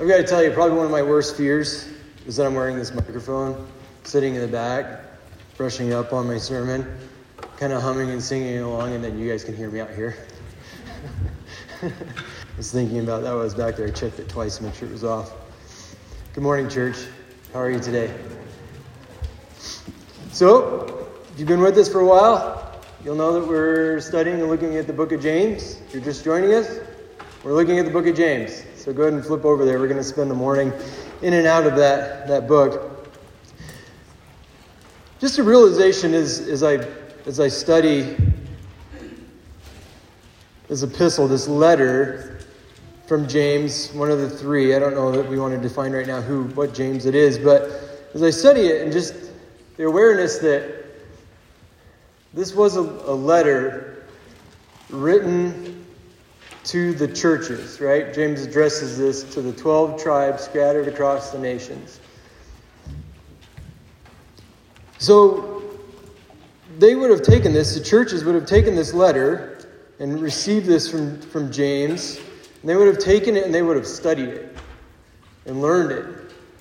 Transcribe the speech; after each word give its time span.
I've 0.00 0.06
got 0.06 0.18
to 0.18 0.22
tell 0.22 0.44
you, 0.44 0.52
probably 0.52 0.76
one 0.76 0.86
of 0.86 0.92
my 0.92 1.02
worst 1.02 1.36
fears 1.36 1.88
is 2.24 2.36
that 2.36 2.46
I'm 2.46 2.54
wearing 2.54 2.76
this 2.76 2.94
microphone, 2.94 3.66
sitting 4.04 4.36
in 4.36 4.40
the 4.40 4.46
back, 4.46 5.00
brushing 5.56 5.92
up 5.92 6.12
on 6.12 6.24
my 6.28 6.38
sermon, 6.38 6.86
kind 7.56 7.72
of 7.72 7.82
humming 7.82 8.10
and 8.10 8.22
singing 8.22 8.60
along, 8.60 8.94
and 8.94 9.02
then 9.02 9.18
you 9.18 9.28
guys 9.28 9.42
can 9.42 9.56
hear 9.56 9.68
me 9.68 9.80
out 9.80 9.90
here. 9.90 10.14
I 11.82 11.90
was 12.56 12.70
thinking 12.70 13.00
about 13.00 13.22
that 13.22 13.32
I 13.32 13.34
was 13.34 13.56
back 13.56 13.74
there. 13.74 13.88
I 13.88 13.90
checked 13.90 14.20
it 14.20 14.28
twice 14.28 14.58
to 14.58 14.62
make 14.62 14.74
sure 14.76 14.86
it 14.86 14.92
was 14.92 15.02
off. 15.02 15.32
Good 16.32 16.44
morning, 16.44 16.68
church. 16.68 16.98
How 17.52 17.58
are 17.58 17.70
you 17.70 17.80
today? 17.80 18.14
So, 20.30 21.08
if 21.32 21.40
you've 21.40 21.48
been 21.48 21.58
with 21.58 21.76
us 21.76 21.90
for 21.90 22.02
a 22.02 22.06
while, 22.06 22.80
you'll 23.04 23.16
know 23.16 23.32
that 23.32 23.48
we're 23.48 23.98
studying 23.98 24.38
and 24.38 24.48
looking 24.48 24.76
at 24.76 24.86
the 24.86 24.92
book 24.92 25.10
of 25.10 25.20
James. 25.20 25.80
If 25.88 25.92
you're 25.92 26.04
just 26.04 26.22
joining 26.22 26.54
us, 26.54 26.78
we're 27.42 27.54
looking 27.54 27.80
at 27.80 27.84
the 27.84 27.90
book 27.90 28.06
of 28.06 28.16
James. 28.16 28.62
So 28.88 28.94
go 28.94 29.02
ahead 29.02 29.12
and 29.12 29.22
flip 29.22 29.44
over 29.44 29.66
there. 29.66 29.78
We're 29.78 29.86
going 29.86 29.98
to 29.98 30.02
spend 30.02 30.30
the 30.30 30.34
morning 30.34 30.72
in 31.20 31.34
and 31.34 31.46
out 31.46 31.66
of 31.66 31.76
that, 31.76 32.26
that 32.26 32.48
book. 32.48 33.06
Just 35.20 35.36
a 35.36 35.42
realization 35.42 36.14
as, 36.14 36.40
as, 36.48 36.62
I, 36.62 36.76
as 37.26 37.38
I 37.38 37.48
study 37.48 38.16
this 40.68 40.82
epistle, 40.82 41.28
this 41.28 41.46
letter 41.46 42.40
from 43.06 43.28
James, 43.28 43.92
one 43.92 44.10
of 44.10 44.20
the 44.20 44.30
three. 44.30 44.74
I 44.74 44.78
don't 44.78 44.94
know 44.94 45.12
that 45.12 45.28
we 45.28 45.38
want 45.38 45.54
to 45.54 45.60
define 45.60 45.92
right 45.92 46.06
now 46.06 46.22
who, 46.22 46.44
what 46.44 46.72
James 46.72 47.04
it 47.04 47.14
is, 47.14 47.36
but 47.38 47.70
as 48.14 48.22
I 48.22 48.30
study 48.30 48.68
it 48.68 48.80
and 48.80 48.90
just 48.90 49.14
the 49.76 49.84
awareness 49.84 50.38
that 50.38 50.86
this 52.32 52.54
was 52.54 52.78
a, 52.78 52.80
a 52.80 53.12
letter 53.12 54.06
written 54.88 55.77
to 56.68 56.92
the 56.92 57.08
churches, 57.08 57.80
right? 57.80 58.12
James 58.12 58.42
addresses 58.42 58.98
this 58.98 59.22
to 59.32 59.40
the 59.40 59.54
12 59.54 60.02
tribes 60.02 60.42
scattered 60.42 60.86
across 60.86 61.30
the 61.30 61.38
nations. 61.38 61.98
So 64.98 65.62
they 66.78 66.94
would 66.94 67.10
have 67.10 67.22
taken 67.22 67.54
this, 67.54 67.74
the 67.74 67.82
churches 67.82 68.22
would 68.22 68.34
have 68.34 68.44
taken 68.44 68.74
this 68.74 68.92
letter 68.92 69.66
and 69.98 70.20
received 70.20 70.66
this 70.66 70.90
from, 70.90 71.18
from 71.22 71.50
James, 71.50 72.20
and 72.60 72.68
they 72.68 72.76
would 72.76 72.86
have 72.86 72.98
taken 72.98 73.34
it 73.34 73.44
and 73.44 73.54
they 73.54 73.62
would 73.62 73.76
have 73.76 73.86
studied 73.86 74.28
it 74.28 74.54
and 75.46 75.62
learned 75.62 75.92
it 75.92 76.06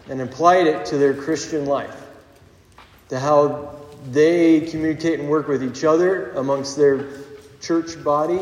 and 0.10 0.22
applied 0.22 0.68
it 0.68 0.86
to 0.86 0.98
their 0.98 1.14
Christian 1.14 1.66
life, 1.66 2.02
to 3.10 3.20
how 3.20 3.76
they 4.12 4.62
communicate 4.62 5.20
and 5.20 5.30
work 5.30 5.50
with 5.50 5.62
each 5.62 5.84
other 5.84 6.32
amongst 6.32 6.78
their 6.78 7.10
church 7.60 8.02
body 8.06 8.40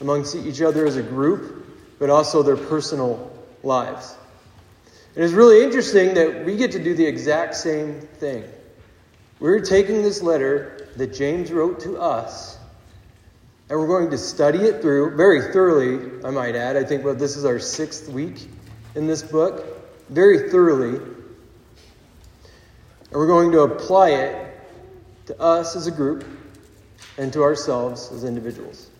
amongst 0.00 0.34
each 0.34 0.60
other 0.60 0.86
as 0.86 0.96
a 0.96 1.02
group, 1.02 1.66
but 1.98 2.10
also 2.10 2.42
their 2.42 2.56
personal 2.56 3.30
lives. 3.62 4.16
And 5.14 5.24
it's 5.24 5.34
really 5.34 5.62
interesting 5.62 6.14
that 6.14 6.44
we 6.44 6.56
get 6.56 6.72
to 6.72 6.82
do 6.82 6.94
the 6.94 7.06
exact 7.06 7.54
same 7.54 8.00
thing. 8.00 8.44
We're 9.38 9.60
taking 9.60 10.02
this 10.02 10.22
letter 10.22 10.88
that 10.96 11.14
James 11.14 11.52
wrote 11.52 11.80
to 11.80 11.98
us, 11.98 12.58
and 13.68 13.78
we're 13.78 13.86
going 13.86 14.10
to 14.10 14.18
study 14.18 14.58
it 14.58 14.82
through 14.82 15.16
very 15.16 15.52
thoroughly, 15.52 16.24
I 16.24 16.30
might 16.30 16.56
add. 16.56 16.76
I 16.76 16.84
think 16.84 17.04
well, 17.04 17.14
this 17.14 17.36
is 17.36 17.44
our 17.44 17.58
sixth 17.58 18.08
week 18.08 18.48
in 18.94 19.06
this 19.06 19.22
book, 19.22 19.64
very 20.08 20.50
thoroughly. 20.50 20.96
And 20.96 21.12
we're 23.12 23.26
going 23.26 23.52
to 23.52 23.60
apply 23.60 24.10
it 24.10 24.60
to 25.26 25.40
us 25.40 25.76
as 25.76 25.86
a 25.86 25.90
group 25.90 26.24
and 27.16 27.32
to 27.32 27.42
ourselves 27.42 28.10
as 28.12 28.24
individuals. 28.24 28.90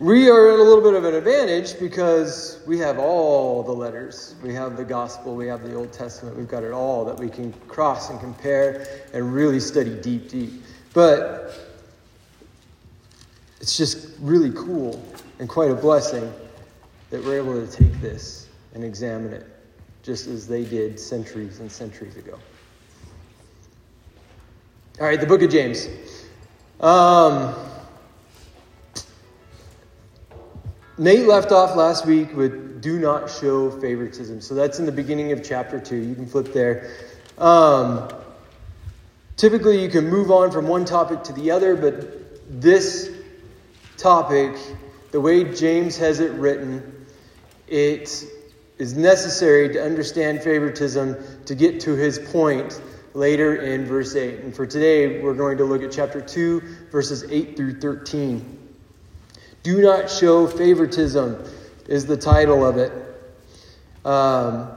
We 0.00 0.30
are 0.30 0.52
at 0.52 0.60
a 0.60 0.62
little 0.62 0.80
bit 0.80 0.94
of 0.94 1.04
an 1.04 1.14
advantage 1.14 1.76
because 1.80 2.60
we 2.68 2.78
have 2.78 3.00
all 3.00 3.64
the 3.64 3.72
letters. 3.72 4.36
We 4.44 4.54
have 4.54 4.76
the 4.76 4.84
gospel, 4.84 5.34
we 5.34 5.48
have 5.48 5.64
the 5.64 5.74
Old 5.74 5.92
Testament, 5.92 6.36
we've 6.36 6.46
got 6.46 6.62
it 6.62 6.70
all 6.70 7.04
that 7.04 7.18
we 7.18 7.28
can 7.28 7.52
cross 7.66 8.08
and 8.08 8.20
compare 8.20 8.86
and 9.12 9.34
really 9.34 9.58
study 9.58 10.00
deep, 10.00 10.28
deep. 10.28 10.62
But 10.94 11.52
it's 13.60 13.76
just 13.76 14.10
really 14.20 14.52
cool 14.52 15.02
and 15.40 15.48
quite 15.48 15.72
a 15.72 15.74
blessing 15.74 16.32
that 17.10 17.24
we're 17.24 17.38
able 17.38 17.54
to 17.54 17.66
take 17.66 18.00
this 18.00 18.48
and 18.74 18.84
examine 18.84 19.32
it 19.32 19.46
just 20.04 20.28
as 20.28 20.46
they 20.46 20.64
did 20.64 21.00
centuries 21.00 21.58
and 21.58 21.70
centuries 21.70 22.16
ago. 22.16 22.38
All 25.00 25.06
right, 25.06 25.20
the 25.20 25.26
book 25.26 25.42
of 25.42 25.50
James. 25.50 25.88
Um, 26.78 27.67
Nate 30.98 31.28
left 31.28 31.52
off 31.52 31.76
last 31.76 32.06
week 32.06 32.36
with 32.36 32.82
do 32.82 32.98
not 32.98 33.30
show 33.30 33.70
favoritism. 33.70 34.40
So 34.40 34.54
that's 34.56 34.80
in 34.80 34.86
the 34.86 34.92
beginning 34.92 35.30
of 35.30 35.44
chapter 35.44 35.78
2. 35.78 35.96
You 35.96 36.14
can 36.16 36.26
flip 36.26 36.52
there. 36.52 36.90
Um, 37.38 38.08
typically, 39.36 39.80
you 39.80 39.88
can 39.88 40.08
move 40.08 40.32
on 40.32 40.50
from 40.50 40.66
one 40.66 40.84
topic 40.84 41.22
to 41.24 41.32
the 41.32 41.52
other, 41.52 41.76
but 41.76 42.60
this 42.60 43.12
topic, 43.96 44.56
the 45.12 45.20
way 45.20 45.44
James 45.54 45.96
has 45.98 46.18
it 46.18 46.32
written, 46.32 47.06
it 47.68 48.24
is 48.78 48.96
necessary 48.96 49.72
to 49.74 49.84
understand 49.84 50.42
favoritism 50.42 51.16
to 51.44 51.54
get 51.54 51.80
to 51.82 51.94
his 51.94 52.18
point 52.18 52.80
later 53.14 53.54
in 53.54 53.86
verse 53.86 54.16
8. 54.16 54.40
And 54.40 54.54
for 54.54 54.66
today, 54.66 55.20
we're 55.20 55.34
going 55.34 55.58
to 55.58 55.64
look 55.64 55.82
at 55.82 55.92
chapter 55.92 56.20
2, 56.20 56.60
verses 56.90 57.24
8 57.30 57.56
through 57.56 57.78
13. 57.80 58.57
Do 59.68 59.82
not 59.82 60.08
show 60.10 60.46
favoritism 60.46 61.44
is 61.88 62.06
the 62.06 62.16
title 62.16 62.66
of 62.66 62.78
it. 62.78 62.90
Um, 64.02 64.70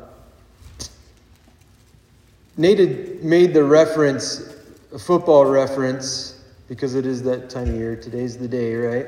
Nate 2.58 3.24
made 3.24 3.54
the 3.54 3.64
reference, 3.64 4.54
a 4.94 5.00
football 5.00 5.46
reference, 5.46 6.44
because 6.68 6.96
it 6.96 7.06
is 7.06 7.24
that 7.24 7.50
time 7.50 7.70
of 7.70 7.76
year. 7.76 7.96
Today's 7.96 8.38
the 8.38 8.50
day, 8.50 8.76
right? 8.76 9.06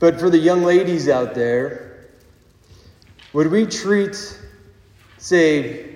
But 0.00 0.20
for 0.20 0.28
the 0.28 0.36
young 0.36 0.64
ladies 0.64 1.08
out 1.08 1.34
there, 1.34 2.08
would 3.32 3.50
we 3.50 3.64
treat, 3.64 4.38
say, 5.16 5.94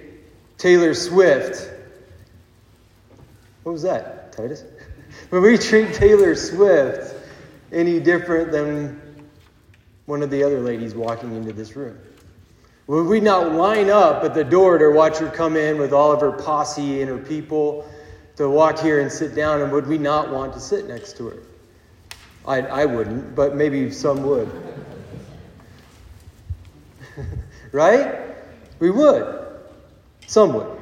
Taylor 0.56 0.94
Swift? 0.94 1.70
What 3.64 3.72
was 3.72 3.82
that, 3.82 4.32
Titus? 4.32 4.64
Would 5.30 5.42
we 5.42 5.58
treat 5.58 5.92
Taylor 5.92 6.34
Swift 6.34 7.19
any 7.72 8.00
different 8.00 8.52
than 8.52 9.00
one 10.06 10.22
of 10.22 10.30
the 10.30 10.42
other 10.42 10.60
ladies 10.60 10.94
walking 10.94 11.34
into 11.36 11.52
this 11.52 11.76
room? 11.76 11.98
Would 12.86 13.06
we 13.06 13.20
not 13.20 13.52
line 13.52 13.88
up 13.88 14.24
at 14.24 14.34
the 14.34 14.42
door 14.42 14.76
to 14.78 14.90
watch 14.90 15.18
her 15.18 15.28
come 15.28 15.56
in 15.56 15.78
with 15.78 15.92
all 15.92 16.10
of 16.10 16.20
her 16.20 16.32
posse 16.32 17.00
and 17.00 17.08
her 17.08 17.18
people 17.18 17.88
to 18.34 18.48
walk 18.48 18.80
here 18.80 19.00
and 19.00 19.12
sit 19.12 19.34
down? 19.34 19.62
And 19.62 19.70
would 19.70 19.86
we 19.86 19.96
not 19.96 20.30
want 20.30 20.52
to 20.54 20.60
sit 20.60 20.88
next 20.88 21.16
to 21.18 21.28
her? 21.28 21.42
I, 22.46 22.62
I 22.62 22.86
wouldn't, 22.86 23.36
but 23.36 23.54
maybe 23.54 23.92
some 23.92 24.24
would. 24.24 24.50
right? 27.72 28.24
We 28.80 28.90
would. 28.90 29.46
Some 30.26 30.54
would. 30.54 30.80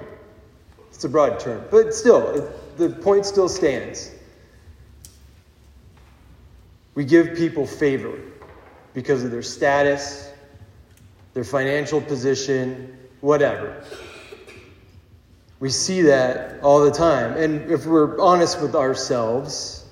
It's 0.90 1.04
a 1.04 1.08
broad 1.08 1.38
term. 1.38 1.64
But 1.70 1.92
still, 1.92 2.50
the 2.76 2.88
point 2.88 3.26
still 3.26 3.48
stands. 3.48 4.12
We 6.98 7.04
give 7.04 7.36
people 7.36 7.64
favor 7.64 8.18
because 8.92 9.22
of 9.22 9.30
their 9.30 9.44
status, 9.44 10.32
their 11.32 11.44
financial 11.44 12.00
position, 12.00 12.98
whatever. 13.20 13.84
We 15.60 15.70
see 15.70 16.02
that 16.02 16.60
all 16.60 16.84
the 16.84 16.90
time. 16.90 17.36
And 17.36 17.70
if 17.70 17.86
we're 17.86 18.20
honest 18.20 18.60
with 18.60 18.74
ourselves, 18.74 19.86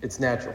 it's 0.00 0.18
natural. 0.18 0.54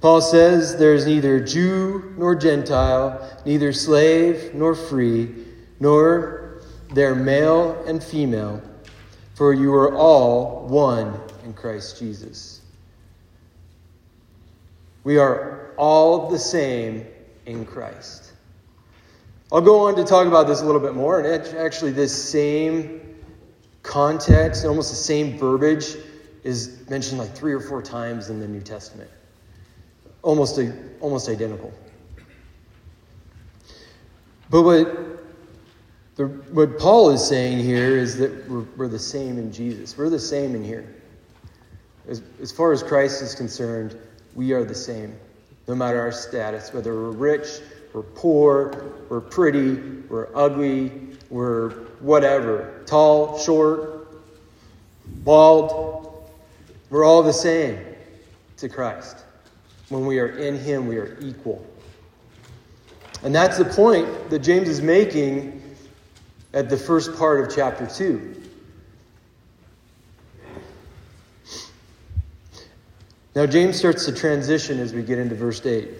Paul 0.00 0.20
says 0.20 0.78
there 0.78 0.94
is 0.94 1.04
neither 1.04 1.40
Jew 1.40 2.14
nor 2.16 2.36
Gentile, 2.36 3.28
neither 3.44 3.72
slave 3.72 4.54
nor 4.54 4.76
free, 4.76 5.34
nor 5.80 6.62
there 6.94 7.16
male 7.16 7.72
and 7.88 8.00
female 8.00 8.62
for 9.36 9.52
you 9.52 9.72
are 9.74 9.94
all 9.94 10.66
one 10.66 11.20
in 11.44 11.52
Christ 11.52 11.98
Jesus. 11.98 12.62
We 15.04 15.18
are 15.18 15.72
all 15.76 16.30
the 16.30 16.38
same 16.38 17.06
in 17.44 17.66
Christ. 17.66 18.32
I'll 19.52 19.60
go 19.60 19.88
on 19.88 19.96
to 19.96 20.04
talk 20.04 20.26
about 20.26 20.46
this 20.46 20.62
a 20.62 20.64
little 20.64 20.80
bit 20.80 20.94
more, 20.94 21.20
and 21.20 21.56
actually, 21.58 21.92
this 21.92 22.30
same 22.30 23.14
context, 23.82 24.64
almost 24.64 24.88
the 24.88 24.96
same 24.96 25.38
verbiage, 25.38 25.96
is 26.42 26.88
mentioned 26.88 27.18
like 27.18 27.36
three 27.36 27.52
or 27.52 27.60
four 27.60 27.82
times 27.82 28.30
in 28.30 28.40
the 28.40 28.48
New 28.48 28.62
Testament. 28.62 29.10
Almost, 30.22 30.58
almost 31.00 31.28
identical. 31.28 31.74
But 34.48 34.62
what 34.62 35.15
the, 36.16 36.26
what 36.26 36.78
Paul 36.78 37.10
is 37.10 37.26
saying 37.26 37.58
here 37.58 37.98
is 37.98 38.16
that 38.16 38.48
we're, 38.48 38.64
we're, 38.76 38.88
the 38.88 38.98
same 38.98 39.38
in 39.38 39.52
Jesus. 39.52 39.96
We're 39.98 40.08
the 40.08 40.18
same 40.18 40.54
in 40.54 40.64
here. 40.64 40.94
As, 42.08 42.22
as 42.40 42.50
far 42.50 42.72
as 42.72 42.82
Christ 42.82 43.20
is 43.20 43.34
concerned, 43.34 43.98
we 44.34 44.52
are 44.52 44.64
the 44.64 44.74
same, 44.74 45.14
no 45.68 45.74
matter 45.74 46.00
our 46.00 46.12
status, 46.12 46.72
whether 46.72 46.94
we're 46.94 47.10
rich, 47.10 47.60
we're 47.92 48.02
poor, 48.02 48.92
we're 49.10 49.20
pretty, 49.20 49.74
we're 50.08 50.34
ugly, 50.34 50.90
we're 51.28 51.70
whatever, 52.00 52.82
tall, 52.86 53.38
short, 53.38 54.22
bald. 55.24 56.30
We're 56.88 57.04
all 57.04 57.22
the 57.22 57.32
same 57.32 57.78
to 58.56 58.68
Christ. 58.70 59.24
When 59.90 60.06
we 60.06 60.18
are 60.18 60.28
in 60.28 60.58
Him, 60.58 60.86
we 60.86 60.96
are 60.96 61.18
equal. 61.20 61.64
And 63.22 63.34
that's 63.34 63.58
the 63.58 63.64
point 63.64 64.30
that 64.30 64.38
James 64.38 64.68
is 64.68 64.80
making 64.80 65.62
at 66.52 66.68
the 66.68 66.76
first 66.76 67.16
part 67.16 67.40
of 67.40 67.54
chapter 67.54 67.86
2. 67.86 68.42
Now, 73.34 73.44
James 73.44 73.76
starts 73.76 74.06
to 74.06 74.14
transition 74.14 74.80
as 74.80 74.94
we 74.94 75.02
get 75.02 75.18
into 75.18 75.34
verse 75.34 75.64
8. 75.64 75.90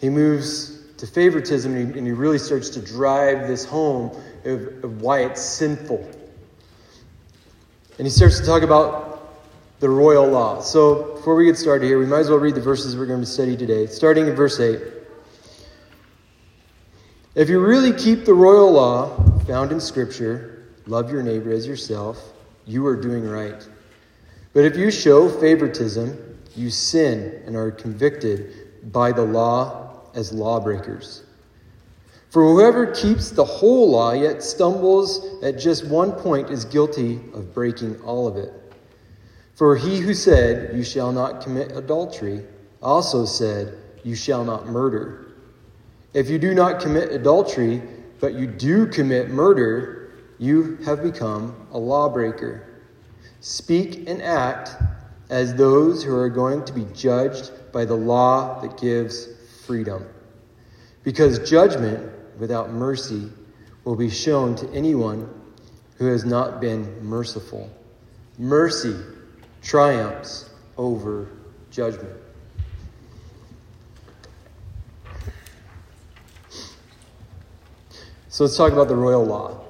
He 0.00 0.08
moves 0.08 0.80
to 0.96 1.06
favoritism 1.06 1.76
and 1.76 1.92
he, 1.92 1.98
and 1.98 2.06
he 2.06 2.12
really 2.12 2.38
starts 2.38 2.70
to 2.70 2.80
drive 2.80 3.46
this 3.46 3.64
home 3.64 4.10
of, 4.44 4.84
of 4.84 5.00
why 5.00 5.20
it's 5.20 5.40
sinful. 5.40 6.04
And 7.98 8.06
he 8.06 8.10
starts 8.10 8.40
to 8.40 8.46
talk 8.46 8.62
about 8.62 9.10
the 9.78 9.88
royal 9.88 10.26
law. 10.26 10.60
So, 10.60 11.14
before 11.14 11.36
we 11.36 11.44
get 11.44 11.56
started 11.56 11.86
here, 11.86 11.98
we 11.98 12.06
might 12.06 12.20
as 12.20 12.30
well 12.30 12.38
read 12.38 12.56
the 12.56 12.60
verses 12.60 12.96
we're 12.96 13.06
going 13.06 13.20
to 13.20 13.26
study 13.26 13.56
today, 13.56 13.86
starting 13.86 14.26
in 14.26 14.34
verse 14.34 14.58
8. 14.58 14.80
If 17.36 17.48
you 17.48 17.60
really 17.60 17.92
keep 17.92 18.24
the 18.24 18.34
royal 18.34 18.72
law 18.72 19.29
found 19.46 19.72
in 19.72 19.80
Scripture, 19.80 20.64
love 20.86 21.10
your 21.10 21.22
neighbor 21.22 21.52
as 21.52 21.66
yourself, 21.66 22.32
you 22.66 22.86
are 22.86 22.96
doing 22.96 23.28
right. 23.28 23.66
But 24.52 24.64
if 24.64 24.76
you 24.76 24.90
show 24.90 25.28
favoritism, 25.28 26.38
you 26.56 26.70
sin 26.70 27.42
and 27.46 27.56
are 27.56 27.70
convicted 27.70 28.92
by 28.92 29.12
the 29.12 29.22
law 29.22 30.10
as 30.14 30.32
lawbreakers. 30.32 31.24
For 32.30 32.42
whoever 32.42 32.86
keeps 32.86 33.30
the 33.30 33.44
whole 33.44 33.90
law 33.90 34.12
yet 34.12 34.42
stumbles 34.42 35.42
at 35.42 35.58
just 35.58 35.86
one 35.86 36.12
point 36.12 36.50
is 36.50 36.64
guilty 36.64 37.16
of 37.34 37.52
breaking 37.52 38.00
all 38.02 38.28
of 38.28 38.36
it. 38.36 38.52
For 39.54 39.76
he 39.76 39.98
who 39.98 40.14
said, 40.14 40.76
You 40.76 40.84
shall 40.84 41.12
not 41.12 41.42
commit 41.42 41.72
adultery, 41.72 42.44
also 42.82 43.24
said, 43.24 43.76
You 44.04 44.14
shall 44.14 44.44
not 44.44 44.66
murder. 44.66 45.32
If 46.14 46.28
you 46.28 46.38
do 46.38 46.54
not 46.54 46.80
commit 46.80 47.12
adultery, 47.12 47.82
but 48.20 48.34
you 48.34 48.46
do 48.46 48.86
commit 48.86 49.30
murder, 49.30 50.12
you 50.38 50.76
have 50.84 51.02
become 51.02 51.66
a 51.72 51.78
lawbreaker. 51.78 52.66
Speak 53.40 54.08
and 54.08 54.22
act 54.22 54.70
as 55.30 55.54
those 55.54 56.04
who 56.04 56.14
are 56.14 56.28
going 56.28 56.64
to 56.64 56.72
be 56.72 56.84
judged 56.92 57.50
by 57.72 57.84
the 57.84 57.94
law 57.94 58.60
that 58.60 58.78
gives 58.78 59.28
freedom. 59.64 60.06
Because 61.04 61.48
judgment 61.48 62.12
without 62.38 62.70
mercy 62.70 63.30
will 63.84 63.96
be 63.96 64.10
shown 64.10 64.54
to 64.56 64.70
anyone 64.72 65.28
who 65.96 66.06
has 66.06 66.24
not 66.24 66.60
been 66.60 67.02
merciful. 67.04 67.70
Mercy 68.38 68.96
triumphs 69.62 70.50
over 70.76 71.28
judgment. 71.70 72.19
So 78.40 78.44
let's 78.44 78.56
talk 78.56 78.72
about 78.72 78.88
the 78.88 78.96
royal 78.96 79.22
law. 79.22 79.60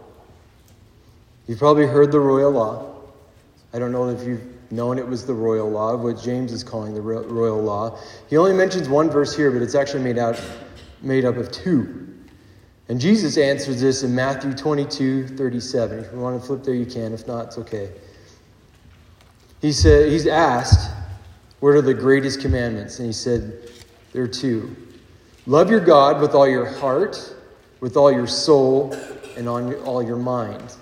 You've 1.48 1.58
probably 1.58 1.88
heard 1.88 2.12
the 2.12 2.20
royal 2.20 2.52
law. 2.52 3.00
I 3.72 3.80
don't 3.80 3.90
know 3.90 4.08
if 4.08 4.24
you've 4.24 4.44
known 4.70 4.96
it 4.96 5.04
was 5.04 5.26
the 5.26 5.34
royal 5.34 5.68
law, 5.68 5.96
what 5.96 6.22
James 6.22 6.52
is 6.52 6.62
calling 6.62 6.94
the 6.94 7.00
royal 7.00 7.60
law. 7.60 7.98
He 8.28 8.36
only 8.36 8.52
mentions 8.52 8.88
one 8.88 9.10
verse 9.10 9.36
here, 9.36 9.50
but 9.50 9.60
it's 9.60 9.74
actually 9.74 10.04
made 10.04 10.18
out 10.18 10.40
made 11.02 11.24
up 11.24 11.36
of 11.36 11.50
two. 11.50 12.14
And 12.88 13.00
Jesus 13.00 13.36
answers 13.38 13.80
this 13.80 14.04
in 14.04 14.14
Matthew 14.14 14.52
22, 14.52 15.26
37. 15.36 15.98
If 15.98 16.12
you 16.12 16.20
want 16.20 16.40
to 16.40 16.46
flip 16.46 16.62
there, 16.62 16.72
you 16.72 16.86
can. 16.86 17.12
If 17.12 17.26
not, 17.26 17.46
it's 17.46 17.58
okay. 17.58 17.90
He 19.60 19.72
said, 19.72 20.12
he's 20.12 20.28
asked, 20.28 20.94
What 21.58 21.70
are 21.70 21.82
the 21.82 21.92
greatest 21.92 22.40
commandments? 22.40 23.00
And 23.00 23.06
he 23.08 23.12
said, 23.12 23.68
There 24.12 24.22
are 24.22 24.28
two. 24.28 24.76
Love 25.46 25.72
your 25.72 25.80
God 25.80 26.20
with 26.20 26.36
all 26.36 26.46
your 26.46 26.66
heart, 26.66 27.34
with 27.80 27.96
all 27.96 28.12
your 28.12 28.26
soul, 28.26 28.94
and 29.36 29.48
on 29.48 29.74
all 29.84 30.02
your 30.02 30.16
mind. 30.16 30.74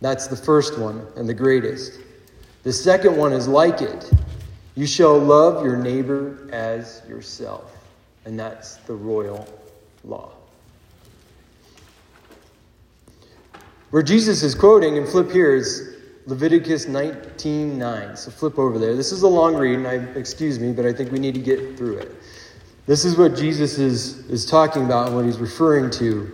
That's 0.00 0.26
the 0.26 0.36
first 0.36 0.78
one 0.78 1.06
and 1.16 1.28
the 1.28 1.34
greatest. 1.34 2.00
The 2.62 2.72
second 2.72 3.16
one 3.16 3.32
is 3.32 3.48
like 3.48 3.80
it. 3.80 4.10
You 4.74 4.86
shall 4.86 5.18
love 5.18 5.64
your 5.64 5.76
neighbor 5.76 6.48
as 6.52 7.02
yourself. 7.08 7.76
And 8.24 8.38
that's 8.38 8.76
the 8.76 8.94
royal 8.94 9.46
law. 10.04 10.30
Where 13.90 14.02
Jesus 14.02 14.42
is 14.42 14.54
quoting, 14.54 14.98
and 14.98 15.08
flip 15.08 15.30
here, 15.30 15.54
is 15.54 15.96
Leviticus 16.26 16.86
19:9. 16.86 18.16
So 18.16 18.30
flip 18.30 18.58
over 18.58 18.78
there. 18.78 18.94
This 18.94 19.10
is 19.10 19.22
a 19.22 19.28
long 19.28 19.56
read, 19.56 19.76
and 19.78 19.86
I 19.86 19.94
excuse 20.18 20.60
me, 20.60 20.72
but 20.72 20.86
I 20.86 20.92
think 20.92 21.10
we 21.10 21.18
need 21.18 21.34
to 21.34 21.40
get 21.40 21.76
through 21.76 21.96
it. 21.96 22.14
This 22.86 23.04
is 23.04 23.16
what 23.16 23.36
Jesus 23.36 23.78
is, 23.78 24.18
is 24.28 24.44
talking 24.44 24.84
about 24.84 25.08
and 25.08 25.16
what 25.16 25.24
he's 25.24 25.38
referring 25.38 25.90
to, 25.92 26.30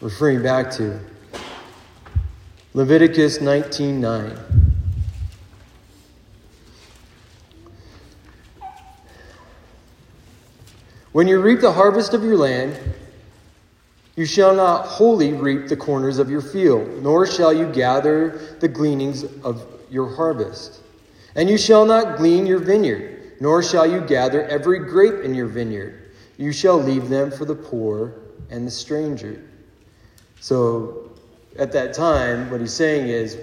referring 0.00 0.42
back 0.42 0.70
to. 0.72 1.00
Leviticus 2.74 3.38
19:9. 3.38 4.38
When 11.12 11.26
you 11.28 11.40
reap 11.40 11.60
the 11.60 11.72
harvest 11.72 12.12
of 12.12 12.22
your 12.22 12.36
land, 12.36 12.78
you 14.16 14.26
shall 14.26 14.54
not 14.54 14.84
wholly 14.86 15.32
reap 15.32 15.68
the 15.68 15.76
corners 15.76 16.18
of 16.18 16.28
your 16.28 16.42
field, 16.42 17.02
nor 17.02 17.26
shall 17.26 17.54
you 17.54 17.64
gather 17.72 18.56
the 18.60 18.68
gleanings 18.68 19.24
of 19.42 19.64
your 19.90 20.14
harvest. 20.14 20.80
And 21.34 21.48
you 21.48 21.56
shall 21.56 21.86
not 21.86 22.18
glean 22.18 22.46
your 22.46 22.58
vineyard, 22.58 23.15
nor 23.40 23.62
shall 23.62 23.86
you 23.86 24.00
gather 24.00 24.44
every 24.46 24.78
grape 24.78 25.24
in 25.24 25.34
your 25.34 25.46
vineyard. 25.46 26.10
You 26.38 26.52
shall 26.52 26.78
leave 26.78 27.08
them 27.08 27.30
for 27.30 27.44
the 27.44 27.54
poor 27.54 28.14
and 28.50 28.66
the 28.66 28.70
stranger. 28.70 29.42
So, 30.40 31.10
at 31.58 31.72
that 31.72 31.94
time, 31.94 32.50
what 32.50 32.60
he's 32.60 32.74
saying 32.74 33.08
is 33.08 33.38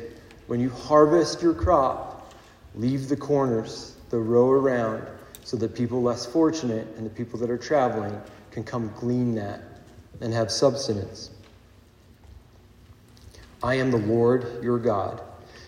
when 0.48 0.60
you 0.60 0.69
harvest 0.69 1.42
your 1.42 1.54
crop, 1.54 2.34
leave 2.75 3.10
the 3.10 3.16
corners, 3.16 3.95
the 4.10 4.19
row 4.19 4.51
around, 4.51 5.07
so 5.44 5.58
that 5.58 5.75
people 5.75 6.01
less 6.01 6.25
fortunate 6.25 6.88
and 6.96 7.06
the 7.06 7.10
people 7.10 7.39
that 7.39 7.50
are 7.50 7.58
traveling 7.58 8.20
can 8.51 8.63
come 8.63 8.91
glean 8.96 9.36
that 9.36 9.62
and 10.22 10.34
have 10.34 10.51
subsistence. 10.51 11.32
I 13.63 13.75
am 13.75 13.91
the 13.91 13.98
Lord 13.98 14.63
your 14.63 14.77
God. 14.77 15.22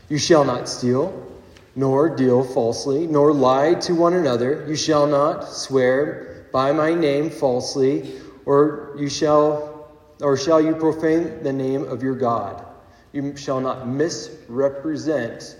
You 0.09 0.17
shall 0.17 0.43
not 0.43 0.69
steal, 0.69 1.25
nor 1.75 2.09
deal 2.09 2.43
falsely, 2.43 3.05
nor 3.07 3.33
lie 3.33 3.73
to 3.73 3.93
one 3.93 4.13
another. 4.13 4.65
You 4.67 4.75
shall 4.75 5.05
not 5.07 5.51
swear 5.51 6.47
by 6.51 6.71
my 6.71 6.93
name 6.93 7.29
falsely, 7.29 8.13
or 8.45 8.95
you 8.97 9.09
shall 9.09 9.73
or 10.21 10.37
shall 10.37 10.61
you 10.61 10.73
profane 10.75 11.43
the 11.43 11.51
name 11.51 11.83
of 11.83 12.01
your 12.01 12.15
God. 12.15 12.65
You 13.11 13.35
shall 13.35 13.59
not 13.59 13.87
misrepresent 13.87 15.57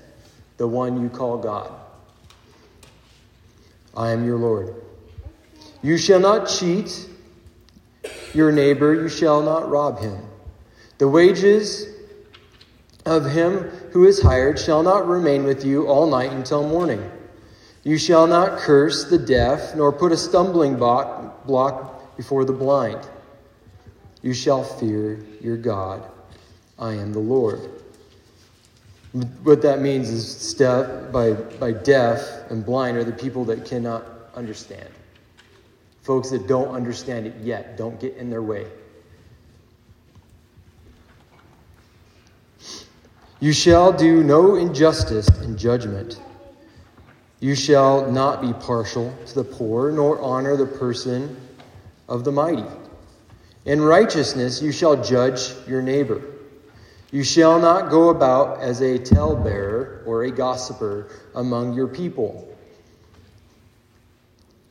the 0.57 0.67
one 0.67 1.01
you 1.01 1.09
call 1.09 1.37
God. 1.37 1.71
I 3.95 4.11
am 4.11 4.25
your 4.25 4.37
Lord. 4.37 4.73
You 5.81 5.97
shall 5.97 6.19
not 6.19 6.47
cheat 6.47 7.09
your 8.33 8.51
neighbor, 8.51 8.93
you 8.93 9.09
shall 9.09 9.41
not 9.41 9.69
rob 9.69 9.99
him. 9.99 10.17
The 10.97 11.07
wages 11.07 11.94
of 13.05 13.25
him 13.25 13.69
who 13.91 14.05
is 14.05 14.21
hired 14.21 14.59
shall 14.59 14.81
not 14.81 15.07
remain 15.07 15.43
with 15.43 15.63
you 15.63 15.87
all 15.87 16.07
night 16.07 16.31
until 16.31 16.67
morning. 16.67 17.11
You 17.83 17.97
shall 17.99 18.25
not 18.25 18.57
curse 18.57 19.03
the 19.05 19.17
deaf, 19.17 19.75
nor 19.75 19.91
put 19.91 20.11
a 20.11 20.17
stumbling 20.17 20.75
block 20.75 22.17
before 22.17 22.45
the 22.45 22.53
blind. 22.53 23.07
You 24.23 24.33
shall 24.33 24.63
fear 24.63 25.23
your 25.39 25.57
God. 25.57 26.03
I 26.79 26.93
am 26.93 27.13
the 27.13 27.19
Lord. 27.19 27.69
What 29.43 29.61
that 29.61 29.81
means 29.81 30.09
is 30.09 30.27
step 30.27 31.11
by, 31.11 31.33
by 31.33 31.71
deaf 31.71 32.49
and 32.49 32.65
blind 32.65 32.97
are 32.97 33.03
the 33.03 33.13
people 33.13 33.45
that 33.45 33.65
cannot 33.65 34.03
understand. 34.33 34.89
Folks 36.01 36.31
that 36.31 36.47
don't 36.47 36.69
understand 36.69 37.27
it 37.27 37.35
yet, 37.41 37.77
don't 37.77 37.99
get 37.99 38.17
in 38.17 38.29
their 38.29 38.41
way. 38.41 38.65
You 43.39 43.51
shall 43.51 43.91
do 43.91 44.23
no 44.23 44.55
injustice 44.55 45.27
in 45.41 45.57
judgment. 45.57 46.21
You 47.41 47.53
shall 47.53 48.09
not 48.09 48.41
be 48.41 48.53
partial 48.53 49.13
to 49.27 49.35
the 49.35 49.43
poor, 49.43 49.91
nor 49.91 50.19
honor 50.21 50.55
the 50.55 50.65
person 50.65 51.35
of 52.07 52.23
the 52.23 52.31
mighty. 52.31 52.65
In 53.65 53.81
righteousness 53.81 54.61
you 54.61 54.71
shall 54.71 55.03
judge 55.03 55.53
your 55.67 55.81
neighbor. 55.81 56.21
You 57.11 57.23
shall 57.23 57.59
not 57.59 57.89
go 57.89 58.09
about 58.09 58.61
as 58.61 58.81
a 58.81 58.97
talebearer 58.97 60.03
or 60.05 60.23
a 60.23 60.31
gossiper 60.31 61.09
among 61.35 61.73
your 61.73 61.87
people. 61.87 62.47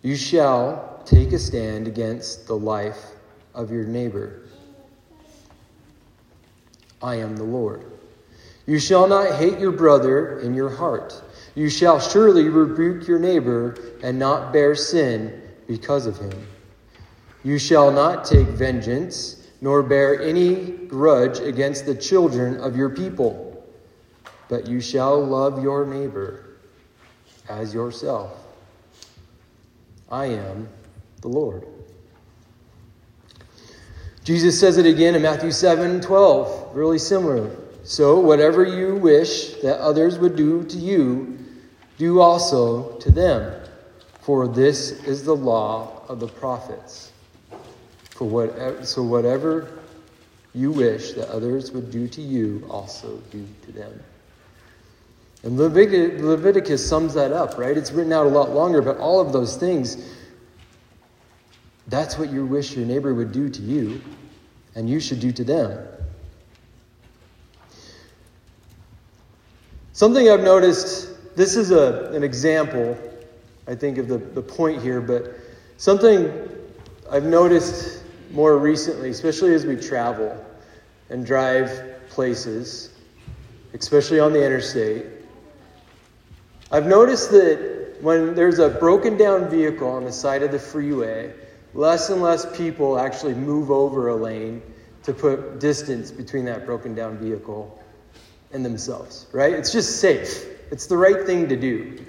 You 0.02 0.16
shall 0.16 1.02
take 1.04 1.32
a 1.32 1.38
stand 1.38 1.86
against 1.86 2.46
the 2.46 2.56
life 2.56 3.12
of 3.54 3.70
your 3.70 3.84
neighbor. 3.84 4.42
I 7.02 7.16
am 7.16 7.36
the 7.36 7.44
Lord. 7.44 7.93
You 8.66 8.78
shall 8.78 9.06
not 9.06 9.34
hate 9.34 9.58
your 9.58 9.72
brother 9.72 10.40
in 10.40 10.54
your 10.54 10.70
heart. 10.70 11.22
You 11.54 11.68
shall 11.68 12.00
surely 12.00 12.48
rebuke 12.48 13.06
your 13.06 13.18
neighbor 13.18 13.76
and 14.02 14.18
not 14.18 14.52
bear 14.52 14.74
sin 14.74 15.42
because 15.66 16.06
of 16.06 16.18
him. 16.18 16.46
You 17.44 17.58
shall 17.58 17.90
not 17.90 18.24
take 18.24 18.46
vengeance, 18.48 19.46
nor 19.60 19.82
bear 19.82 20.20
any 20.22 20.72
grudge 20.72 21.40
against 21.40 21.84
the 21.84 21.94
children 21.94 22.58
of 22.58 22.76
your 22.76 22.90
people, 22.90 23.64
but 24.48 24.66
you 24.66 24.80
shall 24.80 25.22
love 25.22 25.62
your 25.62 25.86
neighbor 25.86 26.56
as 27.48 27.74
yourself. 27.74 28.32
I 30.10 30.26
am 30.26 30.68
the 31.20 31.28
Lord. 31.28 31.66
Jesus 34.24 34.58
says 34.58 34.78
it 34.78 34.86
again 34.86 35.14
in 35.14 35.20
Matthew 35.20 35.50
7 35.50 36.00
12, 36.00 36.74
really 36.74 36.98
similar. 36.98 37.63
So, 37.84 38.18
whatever 38.18 38.64
you 38.64 38.96
wish 38.96 39.56
that 39.60 39.78
others 39.78 40.18
would 40.18 40.36
do 40.36 40.64
to 40.64 40.78
you, 40.78 41.38
do 41.98 42.18
also 42.18 42.96
to 42.98 43.12
them. 43.12 43.60
For 44.22 44.48
this 44.48 45.04
is 45.04 45.22
the 45.22 45.36
law 45.36 46.02
of 46.08 46.18
the 46.18 46.26
prophets. 46.26 47.12
For 48.10 48.26
whatever, 48.26 48.86
so, 48.86 49.02
whatever 49.02 49.82
you 50.54 50.72
wish 50.72 51.12
that 51.12 51.28
others 51.28 51.72
would 51.72 51.90
do 51.90 52.08
to 52.08 52.22
you, 52.22 52.66
also 52.70 53.18
do 53.30 53.46
to 53.66 53.72
them. 53.72 54.02
And 55.42 55.58
Leviticus, 55.58 56.22
Leviticus 56.22 56.88
sums 56.88 57.12
that 57.12 57.32
up, 57.32 57.58
right? 57.58 57.76
It's 57.76 57.92
written 57.92 58.14
out 58.14 58.24
a 58.24 58.30
lot 58.30 58.50
longer, 58.52 58.80
but 58.80 58.96
all 58.96 59.20
of 59.20 59.34
those 59.34 59.58
things, 59.58 60.14
that's 61.88 62.16
what 62.16 62.32
you 62.32 62.46
wish 62.46 62.74
your 62.74 62.86
neighbor 62.86 63.12
would 63.12 63.30
do 63.30 63.50
to 63.50 63.60
you, 63.60 64.00
and 64.74 64.88
you 64.88 65.00
should 65.00 65.20
do 65.20 65.32
to 65.32 65.44
them. 65.44 65.86
Something 69.94 70.28
I've 70.28 70.42
noticed, 70.42 71.36
this 71.36 71.54
is 71.54 71.70
a, 71.70 72.10
an 72.12 72.24
example, 72.24 72.98
I 73.68 73.76
think, 73.76 73.96
of 73.98 74.08
the, 74.08 74.18
the 74.18 74.42
point 74.42 74.82
here, 74.82 75.00
but 75.00 75.36
something 75.76 76.32
I've 77.08 77.26
noticed 77.26 78.02
more 78.32 78.58
recently, 78.58 79.10
especially 79.10 79.54
as 79.54 79.64
we 79.64 79.76
travel 79.76 80.36
and 81.10 81.24
drive 81.24 81.94
places, 82.08 82.90
especially 83.72 84.18
on 84.18 84.32
the 84.32 84.44
interstate, 84.44 85.06
I've 86.72 86.86
noticed 86.86 87.30
that 87.30 87.94
when 88.00 88.34
there's 88.34 88.58
a 88.58 88.70
broken 88.70 89.16
down 89.16 89.48
vehicle 89.48 89.88
on 89.88 90.02
the 90.02 90.12
side 90.12 90.42
of 90.42 90.50
the 90.50 90.58
freeway, 90.58 91.32
less 91.72 92.10
and 92.10 92.20
less 92.20 92.44
people 92.56 92.98
actually 92.98 93.34
move 93.34 93.70
over 93.70 94.08
a 94.08 94.16
lane 94.16 94.60
to 95.04 95.12
put 95.12 95.60
distance 95.60 96.10
between 96.10 96.44
that 96.46 96.66
broken 96.66 96.96
down 96.96 97.16
vehicle 97.16 97.78
and 98.54 98.64
themselves, 98.64 99.26
right? 99.32 99.52
It's 99.52 99.72
just 99.72 100.00
safe. 100.00 100.46
It's 100.70 100.86
the 100.86 100.96
right 100.96 101.26
thing 101.26 101.48
to 101.48 101.56
do. 101.56 102.04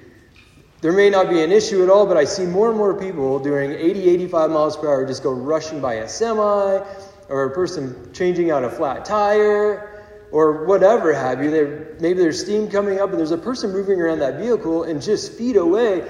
There 0.82 0.94
may 0.94 1.10
not 1.10 1.30
be 1.30 1.42
an 1.42 1.52
issue 1.52 1.84
at 1.84 1.90
all, 1.90 2.06
but 2.06 2.16
I 2.16 2.26
see 2.26 2.46
more 2.46 2.70
and 2.70 2.78
more 2.78 2.94
people 2.94 3.40
doing 3.40 3.72
80, 3.72 4.10
85 4.10 4.52
miles 4.52 4.78
per 4.78 4.88
hour 4.88 5.06
just 5.06 5.24
go 5.24 5.32
rushing 5.34 5.82
by 5.82 5.96
a 5.96 6.08
semi 6.08 6.84
or 7.28 7.46
a 7.46 7.52
person 7.56 8.14
changing 8.14 8.52
out 8.52 8.64
a 8.64 8.70
flat 8.70 9.04
tire 9.04 10.06
or 10.32 10.66
whatever 10.66 11.12
have 11.14 11.44
you. 11.44 11.50
They're, 11.50 11.96
maybe 12.00 12.20
there's 12.20 12.42
steam 12.42 12.70
coming 12.70 13.00
up 13.00 13.10
and 13.10 13.18
there's 13.18 13.32
a 13.32 13.38
person 13.38 13.72
moving 13.72 14.00
around 14.00 14.20
that 14.20 14.36
vehicle 14.36 14.84
and 14.84 15.02
just 15.02 15.34
feet 15.34 15.56
away. 15.56 16.04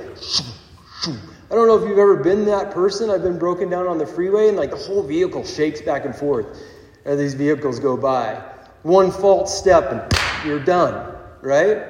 I 1.52 1.54
don't 1.54 1.68
know 1.68 1.82
if 1.82 1.88
you've 1.88 2.00
ever 2.00 2.18
been 2.18 2.46
that 2.46 2.72
person. 2.72 3.10
I've 3.10 3.24
been 3.24 3.40
broken 3.40 3.70
down 3.70 3.88
on 3.88 3.98
the 3.98 4.06
freeway 4.06 4.50
and 4.50 4.58
like 4.58 4.72
the 4.72 4.78
whole 4.78 5.04
vehicle 5.04 5.46
shakes 5.46 5.82
back 5.82 6.04
and 6.04 6.14
forth 6.14 6.62
as 7.06 7.18
these 7.20 7.36
vehicles 7.36 7.80
go 7.80 7.96
by. 7.96 8.55
One 8.86 9.10
false 9.10 9.58
step 9.58 9.92
and 9.92 10.48
you're 10.48 10.64
done, 10.64 11.12
right? 11.42 11.88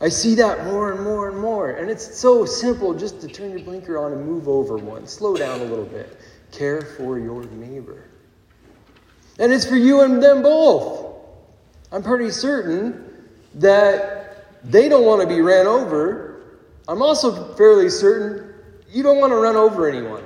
I 0.00 0.08
see 0.08 0.36
that 0.36 0.64
more 0.66 0.92
and 0.92 1.02
more 1.02 1.28
and 1.28 1.36
more. 1.36 1.70
And 1.70 1.90
it's 1.90 2.16
so 2.16 2.44
simple 2.44 2.94
just 2.94 3.20
to 3.22 3.26
turn 3.26 3.50
your 3.50 3.58
blinker 3.58 3.98
on 3.98 4.12
and 4.12 4.24
move 4.24 4.46
over 4.46 4.76
one. 4.76 5.04
Slow 5.08 5.36
down 5.36 5.58
a 5.58 5.64
little 5.64 5.84
bit. 5.84 6.16
Care 6.52 6.82
for 6.82 7.18
your 7.18 7.42
neighbor. 7.46 8.04
And 9.40 9.52
it's 9.52 9.66
for 9.66 9.74
you 9.74 10.02
and 10.02 10.22
them 10.22 10.42
both. 10.42 11.16
I'm 11.90 12.04
pretty 12.04 12.30
certain 12.30 13.04
that 13.56 14.46
they 14.62 14.88
don't 14.88 15.04
want 15.04 15.22
to 15.22 15.26
be 15.26 15.40
ran 15.40 15.66
over. 15.66 16.40
I'm 16.86 17.02
also 17.02 17.52
fairly 17.54 17.90
certain 17.90 18.54
you 18.92 19.02
don't 19.02 19.18
want 19.18 19.32
to 19.32 19.38
run 19.38 19.56
over 19.56 19.88
anyone. 19.88 20.22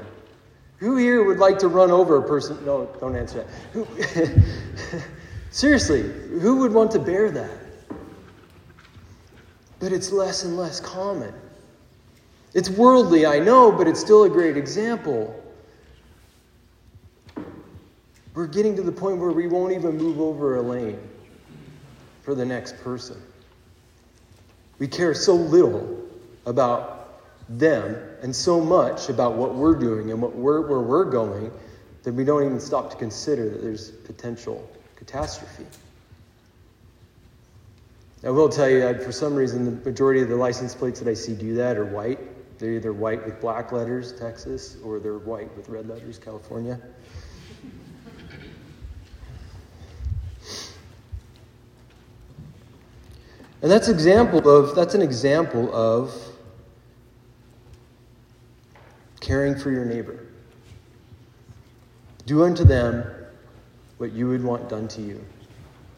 Who 0.76 0.98
here 0.98 1.24
would 1.24 1.38
like 1.38 1.58
to 1.60 1.68
run 1.68 1.90
over 1.90 2.18
a 2.18 2.28
person? 2.28 2.62
No, 2.66 2.84
don't 3.00 3.16
answer 3.16 3.44
that. 3.44 3.46
Who, 3.72 3.86
seriously, 5.56 6.02
who 6.40 6.56
would 6.60 6.72
want 6.72 6.90
to 6.92 6.98
bear 6.98 7.30
that? 7.30 7.66
but 9.78 9.92
it's 9.92 10.12
less 10.12 10.44
and 10.44 10.56
less 10.56 10.80
common. 10.80 11.32
It's 12.54 12.70
worldly, 12.70 13.26
I 13.26 13.38
know, 13.38 13.70
but 13.70 13.86
it's 13.86 14.00
still 14.00 14.25
a 14.25 14.28
great 14.28 14.56
example. 14.56 15.42
We're 18.34 18.46
getting 18.46 18.76
to 18.76 18.82
the 18.82 18.92
point 18.92 19.18
where 19.18 19.30
we 19.30 19.46
won't 19.46 19.72
even 19.72 19.96
move 19.96 20.20
over 20.20 20.56
a 20.56 20.62
lane 20.62 20.98
for 22.22 22.34
the 22.34 22.44
next 22.44 22.78
person. 22.78 23.20
We 24.78 24.88
care 24.88 25.14
so 25.14 25.34
little 25.34 26.04
about 26.46 27.22
them 27.48 27.96
and 28.22 28.34
so 28.34 28.60
much 28.60 29.08
about 29.08 29.34
what 29.34 29.54
we're 29.54 29.76
doing 29.76 30.10
and 30.10 30.20
what 30.20 30.34
we're, 30.34 30.66
where 30.66 30.80
we're 30.80 31.04
going 31.04 31.50
that 32.02 32.12
we 32.12 32.25
don't 32.25 32.44
even 32.44 32.60
stop 32.60 32.90
to 32.90 32.96
consider 32.96 33.50
that 33.50 33.62
there's 33.62 33.90
potential 33.90 34.68
catastrophe. 35.06 35.66
I 38.25 38.30
will 38.30 38.48
tell 38.48 38.68
you 38.68 38.80
that 38.80 39.02
for 39.02 39.12
some 39.12 39.34
reason, 39.34 39.64
the 39.64 39.88
majority 39.88 40.20
of 40.20 40.28
the 40.28 40.36
license 40.36 40.75
plates 40.75 40.98
that 41.00 41.08
I 41.08 41.14
see 41.14 41.34
do 41.34 41.54
that 41.54 41.76
are 41.76 41.84
white. 41.84 42.18
They're 42.58 42.72
either 42.72 42.92
white 42.92 43.25
with 43.25 43.40
black 43.40 43.70
letters, 43.70 44.12
Texas, 44.18 44.78
or 44.82 44.98
they're 44.98 45.18
white 45.18 45.54
with 45.56 45.68
red 45.68 45.88
letters, 45.88 46.18
California. 46.18 46.80
And 53.62 53.70
that's 53.70 53.88
example 53.88 54.48
of 54.48 54.75
that's 54.75 54.94
an 54.94 55.02
example 55.02 55.75
of 55.75 56.14
caring 59.20 59.56
for 59.56 59.70
your 59.70 59.84
neighbor. 59.84 60.26
Do 62.26 62.44
unto 62.44 62.64
them 62.64 63.15
what 63.98 64.12
you 64.12 64.28
would 64.28 64.42
want 64.42 64.68
done 64.68 64.88
to 64.88 65.02
you. 65.02 65.24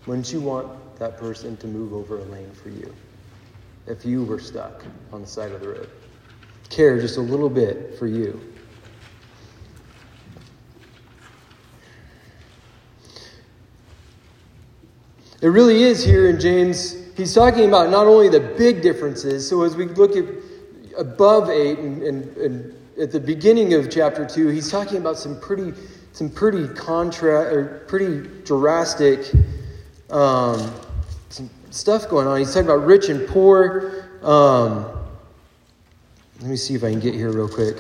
Wouldn't 0.06 0.32
you 0.32 0.40
want 0.40 0.68
that 0.98 1.16
person 1.16 1.56
to 1.58 1.66
move 1.66 1.92
over 1.92 2.18
a 2.18 2.24
lane 2.24 2.50
for 2.52 2.70
you 2.70 2.94
if 3.86 4.04
you 4.04 4.24
were 4.24 4.38
stuck 4.38 4.84
on 5.12 5.22
the 5.22 5.26
side 5.26 5.52
of 5.52 5.60
the 5.60 5.68
road. 5.68 5.90
Care 6.68 7.00
just 7.00 7.16
a 7.16 7.20
little 7.20 7.48
bit 7.48 7.98
for 7.98 8.06
you. 8.06 8.40
It 15.40 15.46
really 15.46 15.84
is 15.84 16.04
here 16.04 16.28
in 16.28 16.40
James, 16.40 16.96
he's 17.16 17.32
talking 17.32 17.68
about 17.68 17.90
not 17.90 18.06
only 18.06 18.28
the 18.28 18.40
big 18.40 18.82
differences, 18.82 19.48
so 19.48 19.62
as 19.62 19.76
we 19.76 19.86
look 19.86 20.16
at 20.16 20.24
above 20.98 21.48
8 21.48 21.78
and, 21.78 22.02
and, 22.02 22.36
and 22.36 22.74
at 23.00 23.12
the 23.12 23.20
beginning 23.20 23.72
of 23.74 23.88
chapter 23.88 24.26
2, 24.26 24.48
he's 24.48 24.68
talking 24.68 24.98
about 24.98 25.16
some 25.16 25.38
pretty 25.40 25.72
some 26.12 26.30
pretty 26.30 26.68
contra 26.68 27.42
or 27.54 27.84
pretty 27.86 28.28
drastic 28.44 29.30
um, 30.10 30.72
stuff 31.70 32.08
going 32.08 32.26
on. 32.26 32.38
He's 32.38 32.52
talking 32.52 32.68
about 32.68 32.84
rich 32.84 33.08
and 33.08 33.26
poor. 33.28 34.08
Um, 34.22 34.86
let 36.40 36.50
me 36.50 36.56
see 36.56 36.74
if 36.74 36.84
I 36.84 36.90
can 36.90 37.00
get 37.00 37.14
here 37.14 37.30
real 37.32 37.48
quick. 37.48 37.76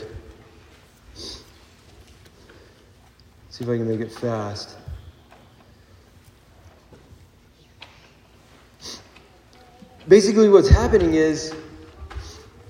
See 3.50 3.64
if 3.64 3.70
I 3.70 3.76
can 3.76 3.88
make 3.88 4.00
it 4.00 4.12
fast. 4.12 4.76
Basically, 10.06 10.48
what's 10.48 10.70
happening 10.70 11.14
is 11.14 11.54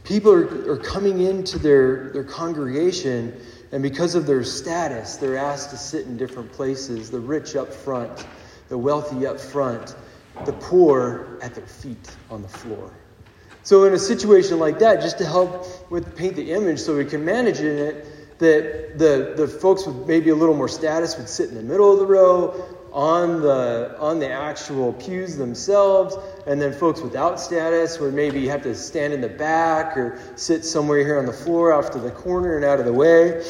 people 0.02 0.32
are, 0.32 0.72
are 0.72 0.76
coming 0.76 1.20
into 1.20 1.58
their, 1.58 2.10
their 2.12 2.24
congregation, 2.24 3.38
and 3.72 3.82
because 3.82 4.14
of 4.14 4.26
their 4.26 4.44
status, 4.44 5.16
they're 5.16 5.36
asked 5.36 5.70
to 5.70 5.76
sit 5.76 6.06
in 6.06 6.16
different 6.16 6.52
places 6.52 7.10
the 7.10 7.20
rich 7.20 7.56
up 7.56 7.72
front, 7.72 8.26
the 8.68 8.78
wealthy 8.78 9.26
up 9.26 9.38
front 9.38 9.94
the 10.44 10.52
poor 10.54 11.38
at 11.42 11.54
their 11.54 11.66
feet 11.66 12.16
on 12.30 12.42
the 12.42 12.48
floor. 12.48 12.92
So, 13.62 13.84
in 13.84 13.92
a 13.92 13.98
situation 13.98 14.58
like 14.58 14.78
that, 14.78 15.00
just 15.00 15.18
to 15.18 15.26
help 15.26 15.90
with 15.90 16.16
paint 16.16 16.36
the 16.36 16.52
image 16.52 16.78
so 16.78 16.96
we 16.96 17.04
can 17.04 17.24
manage 17.24 17.60
it, 17.60 18.38
that 18.38 18.98
the, 18.98 19.34
the 19.36 19.48
folks 19.48 19.84
with 19.84 20.06
maybe 20.06 20.30
a 20.30 20.34
little 20.34 20.54
more 20.54 20.68
status 20.68 21.18
would 21.18 21.28
sit 21.28 21.48
in 21.48 21.54
the 21.54 21.62
middle 21.62 21.92
of 21.92 21.98
the 21.98 22.06
row, 22.06 22.77
on 22.92 23.40
the 23.40 23.94
on 23.98 24.18
the 24.18 24.30
actual 24.30 24.92
pews 24.94 25.36
themselves, 25.36 26.16
and 26.46 26.60
then 26.60 26.72
folks 26.72 27.00
without 27.00 27.40
status 27.40 28.00
where 28.00 28.10
maybe 28.10 28.40
you 28.40 28.50
have 28.50 28.62
to 28.62 28.74
stand 28.74 29.12
in 29.12 29.20
the 29.20 29.28
back 29.28 29.96
or 29.96 30.20
sit 30.36 30.64
somewhere 30.64 30.98
here 30.98 31.18
on 31.18 31.26
the 31.26 31.32
floor 31.32 31.72
off 31.72 31.90
to 31.90 31.98
the 31.98 32.10
corner 32.10 32.56
and 32.56 32.64
out 32.64 32.78
of 32.78 32.86
the 32.86 32.92
way. 32.92 33.44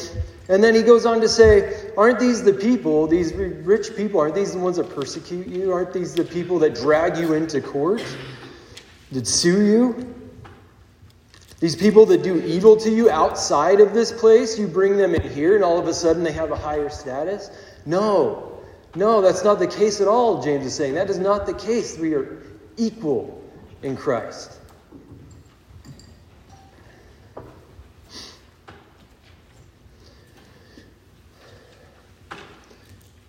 And 0.49 0.63
then 0.63 0.73
he 0.73 0.81
goes 0.81 1.05
on 1.05 1.21
to 1.21 1.29
say, 1.29 1.91
Aren't 1.95 2.19
these 2.19 2.43
the 2.43 2.53
people, 2.53 3.05
these 3.05 3.33
rich 3.33 3.95
people, 3.95 4.19
aren't 4.19 4.35
these 4.35 4.53
the 4.53 4.59
ones 4.59 4.77
that 4.77 4.89
persecute 4.89 5.47
you? 5.47 5.71
Aren't 5.71 5.93
these 5.93 6.15
the 6.15 6.23
people 6.23 6.57
that 6.59 6.73
drag 6.73 7.17
you 7.17 7.33
into 7.33 7.61
court, 7.61 8.03
that 9.11 9.27
sue 9.27 9.63
you? 9.63 10.15
These 11.59 11.75
people 11.75 12.05
that 12.07 12.23
do 12.23 12.41
evil 12.41 12.77
to 12.77 12.89
you 12.89 13.09
outside 13.09 13.79
of 13.79 13.93
this 13.93 14.11
place, 14.11 14.57
you 14.57 14.65
bring 14.65 14.97
them 14.97 15.13
in 15.13 15.21
here 15.21 15.55
and 15.55 15.63
all 15.63 15.77
of 15.77 15.87
a 15.87 15.93
sudden 15.93 16.23
they 16.23 16.31
have 16.31 16.51
a 16.51 16.55
higher 16.55 16.89
status? 16.89 17.51
No, 17.85 18.48
no, 18.99 19.21
that's 19.21 19.45
not 19.45 19.59
the 19.59 19.67
case 19.67 20.01
at 20.01 20.07
all, 20.07 20.43
James 20.43 20.65
is 20.65 20.75
saying. 20.75 20.93
That 20.93 21.09
is 21.09 21.17
not 21.17 21.45
the 21.45 21.53
case. 21.53 21.97
We 21.97 22.13
are 22.15 22.43
equal 22.75 23.41
in 23.81 23.95
Christ. 23.95 24.59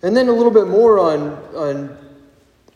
And 0.03 0.17
then 0.17 0.27
a 0.27 0.33
little 0.33 0.51
bit 0.51 0.67
more 0.67 0.99
on, 0.99 1.29
on 1.55 1.97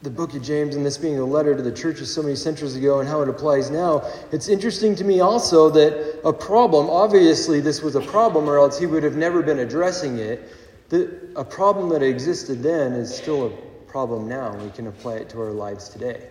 the 0.01 0.09
book 0.09 0.33
of 0.33 0.41
James 0.41 0.75
and 0.75 0.85
this 0.85 0.97
being 0.97 1.19
a 1.19 1.25
letter 1.25 1.53
to 1.53 1.61
the 1.61 1.71
churches 1.71 2.13
so 2.13 2.21
many 2.21 2.35
centuries 2.35 2.77
ago 2.77 3.01
and 3.01 3.09
how 3.09 3.21
it 3.21 3.27
applies 3.27 3.69
now. 3.69 4.03
It's 4.31 4.47
interesting 4.47 4.95
to 4.95 5.03
me 5.03 5.19
also 5.19 5.69
that 5.71 6.21
a 6.23 6.31
problem, 6.31 6.89
obviously, 6.89 7.59
this 7.59 7.81
was 7.81 7.95
a 7.95 8.01
problem, 8.01 8.47
or 8.47 8.57
else 8.57 8.79
he 8.79 8.85
would 8.85 9.03
have 9.03 9.17
never 9.17 9.41
been 9.41 9.59
addressing 9.59 10.17
it. 10.19 10.47
The, 10.95 11.11
a 11.35 11.43
problem 11.43 11.89
that 11.89 12.01
existed 12.01 12.63
then 12.63 12.93
is 12.93 13.13
still 13.13 13.47
a 13.47 13.49
problem 13.91 14.29
now. 14.29 14.55
We 14.55 14.69
can 14.69 14.87
apply 14.87 15.15
it 15.15 15.29
to 15.31 15.41
our 15.41 15.51
lives 15.51 15.89
today. 15.89 16.25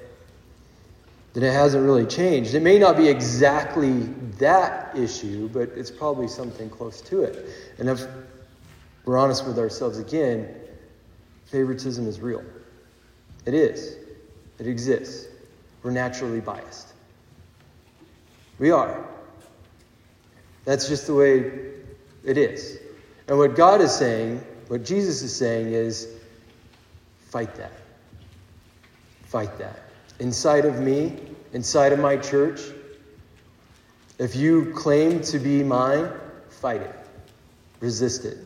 That 1.34 1.42
it 1.42 1.52
hasn't 1.52 1.84
really 1.84 2.06
changed. 2.06 2.54
It 2.54 2.62
may 2.62 2.78
not 2.78 2.96
be 2.96 3.06
exactly 3.06 3.92
that 4.38 4.96
issue, 4.96 5.50
but 5.50 5.68
it's 5.76 5.90
probably 5.90 6.28
something 6.28 6.70
close 6.70 7.02
to 7.02 7.24
it. 7.24 7.46
And 7.78 7.90
if 7.90 8.06
we're 9.04 9.18
honest 9.18 9.46
with 9.46 9.58
ourselves 9.58 9.98
again, 9.98 10.48
favoritism 11.44 12.08
is 12.08 12.18
real. 12.18 12.42
It 13.44 13.52
is. 13.52 13.98
It 14.58 14.66
exists. 14.66 15.28
We're 15.82 15.90
naturally 15.90 16.40
biased. 16.40 16.94
We 18.58 18.70
are. 18.70 19.06
That's 20.64 20.88
just 20.88 21.06
the 21.06 21.14
way 21.14 21.52
it 22.24 22.38
is. 22.38 22.78
And 23.28 23.36
what 23.36 23.56
God 23.56 23.82
is 23.82 23.92
saying, 23.92 24.42
what 24.68 24.84
Jesus 24.84 25.22
is 25.22 25.34
saying 25.34 25.72
is 25.72 26.08
fight 27.30 27.54
that. 27.56 27.72
Fight 29.24 29.58
that. 29.58 29.80
Inside 30.20 30.64
of 30.64 30.80
me, 30.80 31.18
inside 31.52 31.92
of 31.92 31.98
my 31.98 32.16
church, 32.16 32.60
if 34.18 34.36
you 34.36 34.72
claim 34.72 35.20
to 35.22 35.38
be 35.38 35.62
mine, 35.62 36.08
fight 36.48 36.80
it. 36.80 36.94
Resist 37.80 38.24
it. 38.24 38.38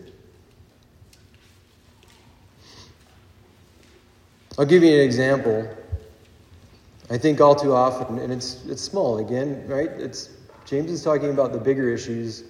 I'll 4.58 4.64
give 4.66 4.82
you 4.82 4.92
an 4.92 5.00
example. 5.00 5.68
I 7.10 7.18
think 7.18 7.40
all 7.40 7.54
too 7.54 7.74
often, 7.74 8.18
and 8.18 8.32
it's 8.32 8.64
it's 8.66 8.82
small 8.82 9.18
again, 9.18 9.66
right? 9.68 9.88
It's 9.88 10.30
James 10.64 10.90
is 10.90 11.04
talking 11.04 11.30
about 11.30 11.52
the 11.52 11.58
bigger 11.58 11.88
issues 11.88 12.44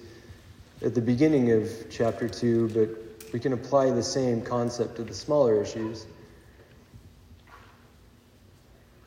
at 0.83 0.95
the 0.95 1.01
beginning 1.01 1.51
of 1.51 1.69
chapter 1.89 2.27
two, 2.27 2.67
but 2.69 3.08
we 3.33 3.39
can 3.39 3.53
apply 3.53 3.91
the 3.91 4.03
same 4.03 4.41
concept 4.41 4.95
to 4.97 5.03
the 5.03 5.13
smaller 5.13 5.61
issues. 5.61 6.05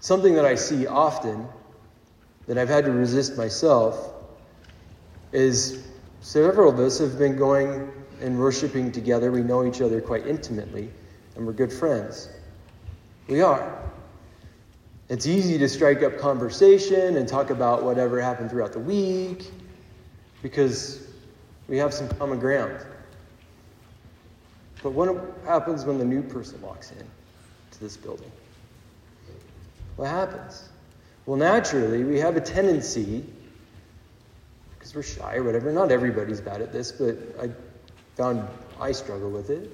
Something 0.00 0.34
that 0.34 0.44
I 0.44 0.54
see 0.54 0.86
often 0.86 1.46
that 2.46 2.58
I've 2.58 2.68
had 2.68 2.84
to 2.84 2.92
resist 2.92 3.36
myself 3.36 4.12
is 5.32 5.86
several 6.20 6.70
of 6.70 6.78
us 6.78 6.98
have 6.98 7.18
been 7.18 7.36
going 7.36 7.90
and 8.20 8.38
worshiping 8.38 8.92
together. 8.92 9.30
We 9.32 9.42
know 9.42 9.64
each 9.64 9.80
other 9.80 10.00
quite 10.00 10.26
intimately, 10.26 10.90
and 11.36 11.46
we're 11.46 11.52
good 11.52 11.72
friends. 11.72 12.28
We 13.28 13.40
are. 13.40 13.82
It's 15.08 15.26
easy 15.26 15.58
to 15.58 15.68
strike 15.68 16.02
up 16.02 16.18
conversation 16.18 17.16
and 17.16 17.28
talk 17.28 17.50
about 17.50 17.82
whatever 17.82 18.20
happened 18.20 18.50
throughout 18.50 18.72
the 18.72 18.78
week 18.78 19.50
because 20.42 21.06
we 21.68 21.76
have 21.78 21.92
some 21.92 22.08
common 22.08 22.38
ground. 22.38 22.84
But 24.82 24.92
what 24.92 25.16
happens 25.44 25.84
when 25.84 25.98
the 25.98 26.04
new 26.04 26.22
person 26.22 26.60
walks 26.60 26.90
in 26.90 27.06
to 27.72 27.80
this 27.80 27.96
building? 27.96 28.30
What 29.96 30.08
happens? 30.08 30.68
Well, 31.26 31.36
naturally, 31.36 32.02
we 32.02 32.18
have 32.18 32.36
a 32.36 32.40
tendency, 32.40 33.24
because 34.74 34.94
we're 34.94 35.02
shy 35.02 35.36
or 35.36 35.44
whatever, 35.44 35.70
not 35.72 35.92
everybody's 35.92 36.40
bad 36.40 36.60
at 36.60 36.72
this, 36.72 36.90
but 36.90 37.16
I 37.40 37.50
found 38.16 38.48
I 38.80 38.92
struggle 38.92 39.30
with 39.30 39.50
it 39.50 39.70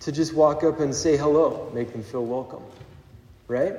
to 0.00 0.12
just 0.12 0.32
walk 0.34 0.64
up 0.64 0.80
and 0.80 0.94
say 0.94 1.16
hello, 1.16 1.70
make 1.74 1.92
them 1.92 2.02
feel 2.02 2.24
welcome. 2.24 2.62
Right? 3.48 3.74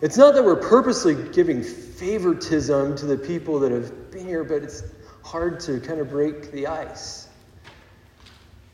It's 0.00 0.16
not 0.16 0.34
that 0.34 0.44
we're 0.44 0.56
purposely 0.56 1.14
giving 1.32 1.62
favoritism 1.62 2.96
to 2.96 3.06
the 3.06 3.16
people 3.16 3.58
that 3.60 3.72
have 3.72 4.10
been 4.10 4.26
here, 4.26 4.44
but 4.44 4.62
it's 4.62 4.82
hard 5.24 5.60
to 5.60 5.80
kind 5.80 6.00
of 6.00 6.10
break 6.10 6.52
the 6.52 6.66
ice. 6.66 7.27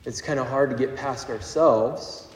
It's 0.05 0.21
kind 0.21 0.39
of 0.39 0.47
hard 0.47 0.71
to 0.71 0.77
get 0.77 0.97
past 0.97 1.31
ourselves 1.31 2.29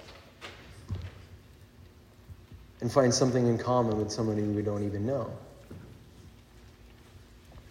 and 2.81 2.91
find 2.91 3.13
something 3.13 3.47
in 3.47 3.59
common 3.59 3.99
with 3.99 4.11
somebody 4.11 4.43
we 4.43 4.63
don't 4.63 4.85
even 4.85 5.05
know. 5.05 5.31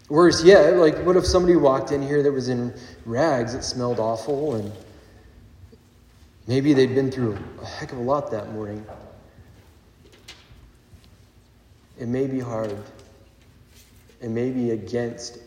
Worse 0.09 0.43
yet, 0.43 0.75
like 0.75 0.97
what 0.99 1.15
if 1.17 1.25
somebody 1.25 1.55
walked 1.55 1.91
in 1.91 2.01
here 2.01 2.23
that 2.23 2.31
was 2.31 2.49
in 2.49 2.73
rags 3.05 3.53
that 3.53 3.63
smelled 3.63 3.99
awful 3.99 4.55
and 4.55 4.71
Maybe 6.47 6.73
they'd 6.73 6.95
been 6.95 7.11
through 7.11 7.37
a 7.61 7.65
heck 7.65 7.91
of 7.91 7.97
a 7.97 8.01
lot 8.01 8.31
that 8.31 8.53
morning. 8.53 8.85
It 11.99 12.07
may 12.07 12.25
be 12.25 12.39
hard. 12.39 12.73
It 14.21 14.29
may 14.29 14.51
be 14.51 14.71
against 14.71 15.39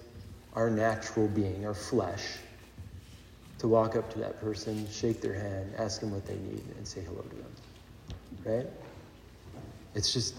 our 0.55 0.69
natural 0.69 1.27
being, 1.29 1.67
our 1.67 1.75
flesh, 1.75 2.37
to 3.61 3.69
walk 3.69 3.95
up 3.95 4.11
to 4.11 4.19
that 4.19 4.41
person, 4.41 4.89
shake 4.91 5.21
their 5.21 5.35
hand, 5.35 5.75
ask 5.77 6.01
them 6.01 6.11
what 6.11 6.25
they 6.25 6.37
need, 6.37 6.65
and 6.79 6.89
say 6.89 7.03
hello 7.03 7.21
to 7.21 7.37
them. 7.37 7.55
Right? 8.43 8.67
It's 9.95 10.15
just 10.15 10.37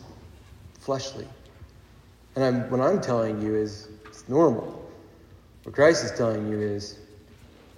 fleshly. 0.80 1.28
And 2.36 2.44
I'm, 2.44 2.70
what 2.72 2.82
I'm 2.82 3.00
telling 3.00 3.40
you 3.40 3.56
is 3.56 3.90
it's 4.08 4.28
normal. 4.28 4.90
What 5.64 5.76
Christ 5.76 6.04
is 6.04 6.12
telling 6.18 6.50
you 6.50 6.60
is 6.60 6.98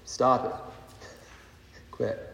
stop 0.05 0.45
it. 0.45 1.07
Quit. 1.91 2.29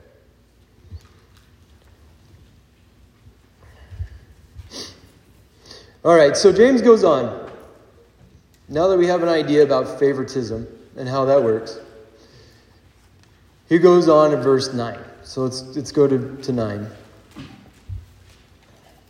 All 6.06 6.16
right, 6.16 6.38
so 6.38 6.54
James 6.54 6.84
goes 6.84 7.04
on. 7.04 7.50
Now 8.68 8.88
that 8.88 9.00
we 9.00 9.08
have 9.08 9.24
an 9.24 9.30
idea 9.30 9.64
about 9.64 10.00
favoritism 10.00 10.68
and 10.96 11.10
how 11.10 11.26
that 11.26 11.42
works, 11.42 11.80
he 13.70 13.78
goes 13.78 14.10
on 14.10 14.34
in 14.34 14.42
verse 14.42 14.74
9. 14.74 15.00
So 15.24 15.44
let's, 15.44 15.62
let's 15.76 15.92
go 15.92 16.08
to, 16.08 16.36
to 16.38 16.52
9. 16.52 16.88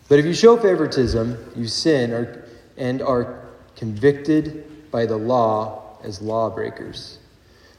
But 0.09 0.19
if 0.19 0.25
you 0.25 0.33
show 0.33 0.57
favoritism, 0.57 1.53
you 1.55 1.67
sin 1.67 2.11
or, 2.11 2.45
and 2.77 3.01
are 3.01 3.45
convicted 3.75 4.91
by 4.91 5.05
the 5.05 5.15
law 5.15 5.97
as 6.03 6.21
lawbreakers. 6.21 7.19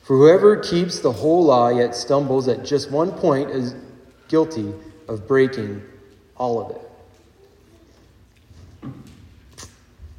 For 0.03 0.17
whoever 0.17 0.57
keeps 0.57 1.01
the 1.01 1.13
whole 1.13 1.45
law 1.45 1.69
yet 1.69 1.95
stumbles 1.95 2.49
at 2.49 2.65
just 2.65 2.91
one 2.91 3.13
point 3.13 3.51
is 3.51 3.75
guilty 4.29 4.73
of 5.09 5.29
breaking 5.29 5.83
all 6.37 6.61
of 6.61 6.71
it. 6.77 6.91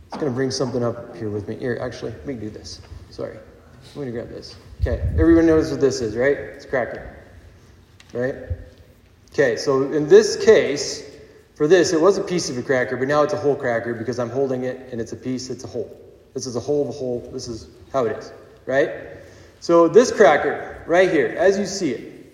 It's 0.08 0.20
going 0.20 0.32
to 0.32 0.36
bring 0.36 0.52
something 0.52 0.84
up 0.84 1.16
here 1.16 1.30
with 1.30 1.48
me. 1.48 1.56
Here, 1.56 1.80
actually, 1.82 2.12
let 2.12 2.28
me 2.28 2.36
do 2.36 2.50
this. 2.50 2.82
Sorry. 3.10 3.38
I'm 3.38 3.96
going 3.96 4.08
to 4.08 4.12
grab 4.12 4.30
this. 4.30 4.56
Okay, 4.82 5.00
everyone 5.20 5.46
knows 5.46 5.70
what 5.70 5.80
this 5.80 6.02
is, 6.02 6.18
right? 6.18 6.36
It's 6.36 6.66
cracker. 6.66 7.16
Right? 8.14 8.34
Okay, 9.32 9.56
so 9.56 9.84
in 9.92 10.08
this 10.08 10.44
case, 10.44 11.08
for 11.54 11.68
this, 11.68 11.94
it 11.94 12.02
was 12.02 12.18
a 12.18 12.24
piece 12.24 12.50
of 12.50 12.58
a 12.58 12.64
cracker, 12.64 12.98
but 12.98 13.08
now 13.08 13.22
it's 13.22 13.34
a 13.34 13.38
whole 13.38 13.56
cracker 13.56 13.94
because 13.94 14.18
I'm 14.18 14.32
holding 14.32 14.64
it 14.64 14.92
and 14.92 15.00
it's 15.00 15.12
a 15.12 15.16
piece, 15.16 15.52
it's 15.52 15.64
a 15.64 15.68
whole. 15.68 15.96
This 16.34 16.48
is 16.48 16.56
a 16.56 16.60
whole 16.60 16.82
of 16.82 16.90
a 16.90 16.92
whole. 16.94 17.20
This 17.32 17.48
is 17.48 17.68
how 17.94 18.06
it 18.06 18.18
is, 18.18 18.34
right? 18.66 18.90
So 19.60 19.88
this 19.88 20.12
cracker, 20.12 20.84
right 20.88 21.12
here, 21.12 21.28
as 21.28 21.60
you 21.60 21.68
see 21.68 21.92
it, 21.92 22.34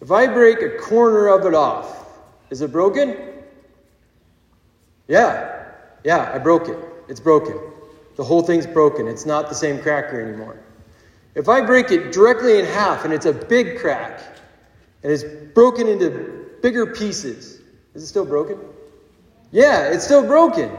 if 0.00 0.12
I 0.12 0.28
break 0.28 0.62
a 0.62 0.78
corner 0.78 1.26
of 1.26 1.46
it 1.46 1.54
off, 1.54 2.06
is 2.48 2.60
it 2.60 2.70
broken? 2.70 3.16
Yeah, 5.08 5.64
yeah, 6.04 6.30
I 6.32 6.38
broke 6.38 6.68
it. 6.68 6.78
It's 7.08 7.18
broken. 7.18 7.58
The 8.14 8.22
whole 8.22 8.42
thing's 8.42 8.68
broken. 8.68 9.08
It's 9.08 9.26
not 9.26 9.48
the 9.48 9.54
same 9.56 9.82
cracker 9.82 10.20
anymore. 10.20 10.60
If 11.36 11.50
I 11.50 11.60
break 11.60 11.90
it 11.90 12.12
directly 12.12 12.58
in 12.58 12.64
half 12.64 13.04
and 13.04 13.12
it's 13.12 13.26
a 13.26 13.32
big 13.32 13.78
crack 13.78 14.20
and 15.02 15.12
it's 15.12 15.22
broken 15.22 15.86
into 15.86 16.46
bigger 16.62 16.86
pieces. 16.86 17.60
Is 17.94 18.02
it 18.02 18.06
still 18.06 18.24
broken? 18.24 18.58
Yeah, 19.52 19.90
it's 19.90 20.04
still 20.04 20.26
broken. 20.26 20.70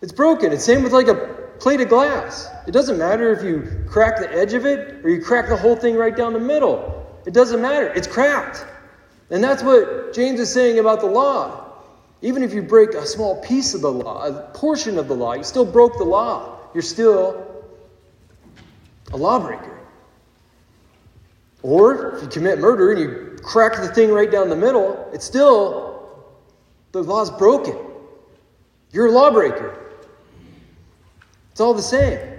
It's 0.00 0.12
broken. 0.12 0.52
It's 0.52 0.64
same 0.64 0.84
with 0.84 0.92
like 0.92 1.08
a 1.08 1.36
plate 1.58 1.80
of 1.80 1.88
glass. 1.88 2.48
It 2.68 2.70
doesn't 2.70 2.96
matter 2.96 3.32
if 3.32 3.42
you 3.42 3.84
crack 3.88 4.18
the 4.20 4.32
edge 4.32 4.54
of 4.54 4.66
it 4.66 5.04
or 5.04 5.10
you 5.10 5.20
crack 5.20 5.48
the 5.48 5.56
whole 5.56 5.74
thing 5.74 5.96
right 5.96 6.16
down 6.16 6.32
the 6.32 6.38
middle. 6.38 7.20
It 7.26 7.34
doesn't 7.34 7.60
matter. 7.60 7.88
It's 7.88 8.06
cracked. 8.06 8.64
And 9.30 9.42
that's 9.42 9.64
what 9.64 10.14
James 10.14 10.38
is 10.38 10.52
saying 10.52 10.78
about 10.78 11.00
the 11.00 11.06
law. 11.06 11.64
Even 12.22 12.44
if 12.44 12.54
you 12.54 12.62
break 12.62 12.94
a 12.94 13.04
small 13.04 13.42
piece 13.42 13.74
of 13.74 13.80
the 13.80 13.90
law, 13.90 14.24
a 14.24 14.32
portion 14.54 14.96
of 14.96 15.08
the 15.08 15.16
law, 15.16 15.34
you 15.34 15.42
still 15.42 15.64
broke 15.64 15.98
the 15.98 16.04
law. 16.04 16.58
You're 16.72 16.82
still 16.82 17.45
a 19.12 19.16
lawbreaker. 19.16 19.80
Or 21.62 22.16
if 22.16 22.22
you 22.22 22.28
commit 22.28 22.58
murder 22.58 22.92
and 22.92 23.00
you 23.00 23.36
crack 23.42 23.76
the 23.76 23.88
thing 23.88 24.10
right 24.10 24.30
down 24.30 24.48
the 24.48 24.56
middle, 24.56 25.08
it's 25.12 25.24
still, 25.24 26.24
the 26.92 27.02
law's 27.02 27.30
broken. 27.30 27.76
You're 28.92 29.06
a 29.06 29.12
lawbreaker. 29.12 29.78
It's 31.50 31.60
all 31.60 31.74
the 31.74 31.82
same. 31.82 32.35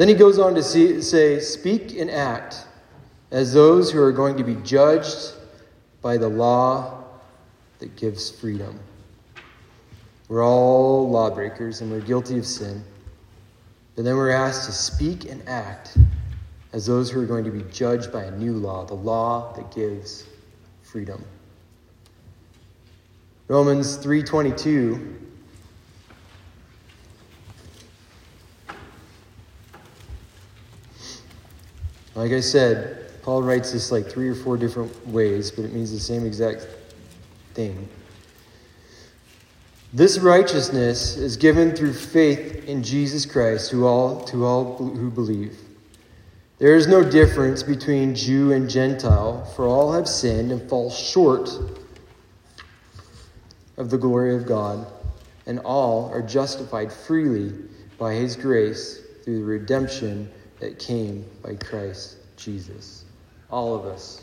Then 0.00 0.08
he 0.08 0.14
goes 0.14 0.38
on 0.38 0.54
to 0.54 0.62
see, 0.62 1.02
say, 1.02 1.40
Speak 1.40 1.94
and 1.94 2.10
act 2.10 2.64
as 3.30 3.52
those 3.52 3.92
who 3.92 4.00
are 4.00 4.12
going 4.12 4.38
to 4.38 4.42
be 4.42 4.54
judged 4.64 5.34
by 6.00 6.16
the 6.16 6.26
law 6.26 7.04
that 7.80 7.96
gives 7.96 8.30
freedom. 8.30 8.80
We're 10.26 10.42
all 10.42 11.10
lawbreakers 11.10 11.82
and 11.82 11.90
we're 11.90 12.00
guilty 12.00 12.38
of 12.38 12.46
sin. 12.46 12.82
But 13.94 14.06
then 14.06 14.16
we're 14.16 14.30
asked 14.30 14.64
to 14.68 14.72
speak 14.72 15.30
and 15.30 15.46
act 15.46 15.98
as 16.72 16.86
those 16.86 17.10
who 17.10 17.20
are 17.20 17.26
going 17.26 17.44
to 17.44 17.50
be 17.50 17.70
judged 17.70 18.10
by 18.10 18.24
a 18.24 18.30
new 18.30 18.54
law, 18.54 18.86
the 18.86 18.94
law 18.94 19.52
that 19.52 19.70
gives 19.70 20.24
freedom. 20.82 21.22
Romans 23.48 23.98
3:22 23.98 25.19
Like 32.14 32.32
I 32.32 32.40
said, 32.40 33.22
Paul 33.22 33.42
writes 33.42 33.72
this 33.72 33.92
like 33.92 34.06
three 34.06 34.28
or 34.28 34.34
four 34.34 34.56
different 34.56 35.06
ways, 35.06 35.50
but 35.50 35.64
it 35.64 35.72
means 35.72 35.92
the 35.92 36.00
same 36.00 36.26
exact 36.26 36.66
thing. 37.54 37.88
This 39.92 40.18
righteousness 40.18 41.16
is 41.16 41.36
given 41.36 41.74
through 41.74 41.94
faith 41.94 42.64
in 42.66 42.82
Jesus 42.82 43.26
Christ 43.26 43.70
to 43.70 43.86
all, 43.86 44.24
to 44.26 44.44
all 44.46 44.76
who 44.76 45.10
believe. 45.10 45.58
There 46.58 46.76
is 46.76 46.86
no 46.86 47.02
difference 47.02 47.62
between 47.62 48.14
Jew 48.14 48.52
and 48.52 48.68
Gentile, 48.68 49.44
for 49.56 49.66
all 49.66 49.92
have 49.92 50.06
sinned 50.06 50.52
and 50.52 50.68
fall 50.68 50.90
short 50.90 51.50
of 53.76 53.90
the 53.90 53.98
glory 53.98 54.36
of 54.36 54.46
God, 54.46 54.86
and 55.46 55.58
all 55.60 56.10
are 56.12 56.22
justified 56.22 56.92
freely 56.92 57.52
by 57.98 58.14
his 58.14 58.36
grace 58.36 59.00
through 59.24 59.38
the 59.38 59.44
redemption 59.44 60.30
that 60.60 60.78
came 60.78 61.24
by 61.42 61.54
Christ 61.54 62.18
Jesus. 62.36 63.04
All 63.50 63.74
of 63.74 63.86
us 63.86 64.22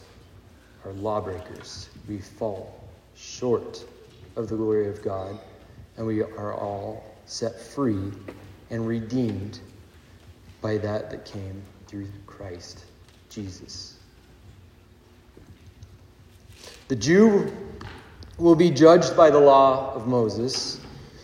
are 0.86 0.93
lawbreakers. 0.93 1.89
We 2.08 2.19
fall 2.19 2.88
short 3.15 3.84
of 4.36 4.47
the 4.47 4.56
glory 4.56 4.88
of 4.88 5.02
God 5.02 5.38
and 5.97 6.06
we 6.06 6.21
are 6.21 6.54
all 6.54 7.04
set 7.26 7.60
free 7.60 8.12
and 8.69 8.88
redeemed 8.88 9.60
by 10.62 10.78
that 10.78 11.10
that 11.10 11.26
came 11.26 11.62
through 11.88 12.08
Christ 12.26 12.86
Jesus. 13.30 13.97
The 16.88 16.95
Jew 16.95 17.52
will 18.38 18.56
be 18.56 18.69
judged 18.69 19.17
by 19.17 19.30
the 19.30 19.39
law 19.39 19.93
of 19.93 20.08
Moses, 20.08 20.80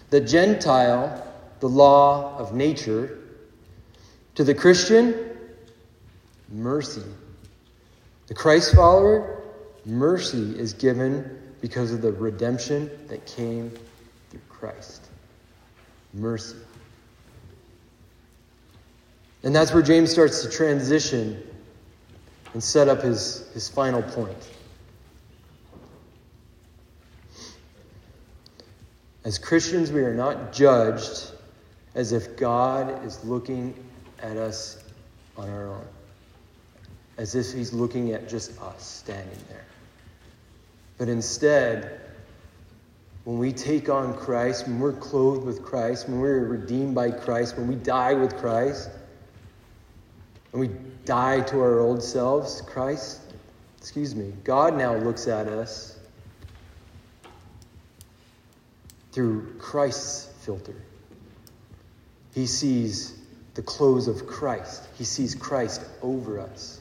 the 0.10 0.19
Gentile, 0.19 1.26
the 1.60 1.69
law 1.69 2.38
of 2.38 2.54
nature. 2.54 3.19
To 4.36 4.43
the 4.43 4.54
Christian, 4.56 5.13
mercy. 6.50 7.04
The 8.28 8.34
Christ 8.34 8.76
follower, 8.76 9.43
mercy 9.86 10.58
is 10.58 10.74
given 10.74 11.39
because 11.62 11.93
of 11.93 12.02
the 12.02 12.12
redemption 12.12 12.89
that 13.08 13.26
came 13.26 13.72
through 14.30 14.41
Christ. 14.50 15.08
Mercy. 16.13 16.58
And 19.43 19.56
that's 19.56 19.74
where 19.74 19.84
James 19.84 20.12
starts 20.12 20.41
to 20.43 20.50
transition 20.50 21.43
and 22.54 22.63
set 22.63 22.88
up 22.88 23.02
his, 23.02 23.50
his 23.54 23.67
final 23.67 24.02
point. 24.02 24.50
As 29.26 29.38
Christians, 29.38 29.91
we 29.91 30.02
are 30.02 30.13
not 30.13 30.54
judged 30.54 31.32
as 31.96 32.12
if 32.12 32.36
God 32.36 33.06
is 33.06 33.24
looking 33.24 33.74
at 34.24 34.38
us 34.38 34.84
on 35.38 35.50
our 35.50 35.68
own, 35.68 35.86
as 37.18 37.36
if 37.36 37.54
He's 37.54 37.74
looking 37.74 38.14
at 38.14 38.28
just 38.28 38.60
us 38.62 38.84
standing 38.84 39.38
there. 39.50 39.66
But 40.98 41.10
instead, 41.10 42.02
when 43.26 43.38
we 43.38 43.52
take 43.52 43.90
on 43.90 44.16
Christ, 44.18 44.68
when 44.68 44.80
we're 44.80 44.94
clothed 44.94 45.46
with 45.46 45.64
Christ, 45.64 46.08
when 46.08 46.20
we're 46.20 46.46
redeemed 46.46 46.96
by 46.96 47.12
Christ, 47.12 47.58
when 47.58 47.68
we 47.68 47.76
die 47.76 48.14
with 48.14 48.36
Christ, 48.38 48.90
when 50.52 50.62
we 50.62 50.76
die 51.06 51.42
to 51.42 51.60
our 51.60 51.80
old 51.80 52.02
selves, 52.02 52.62
Christ, 52.62 53.22
excuse 53.78 54.16
me, 54.16 54.34
God 54.44 54.78
now 54.78 54.96
looks 54.96 55.28
at 55.28 55.48
us 55.48 55.98
through 59.12 59.54
Christ's 59.60 60.30
filter. 60.44 60.76
He 62.34 62.46
sees 62.46 63.20
the 63.56 63.62
clothes 63.62 64.08
of 64.08 64.26
Christ, 64.28 64.88
He 64.98 65.04
sees 65.04 65.36
Christ 65.36 65.82
over 66.02 66.39
us. 66.39 66.80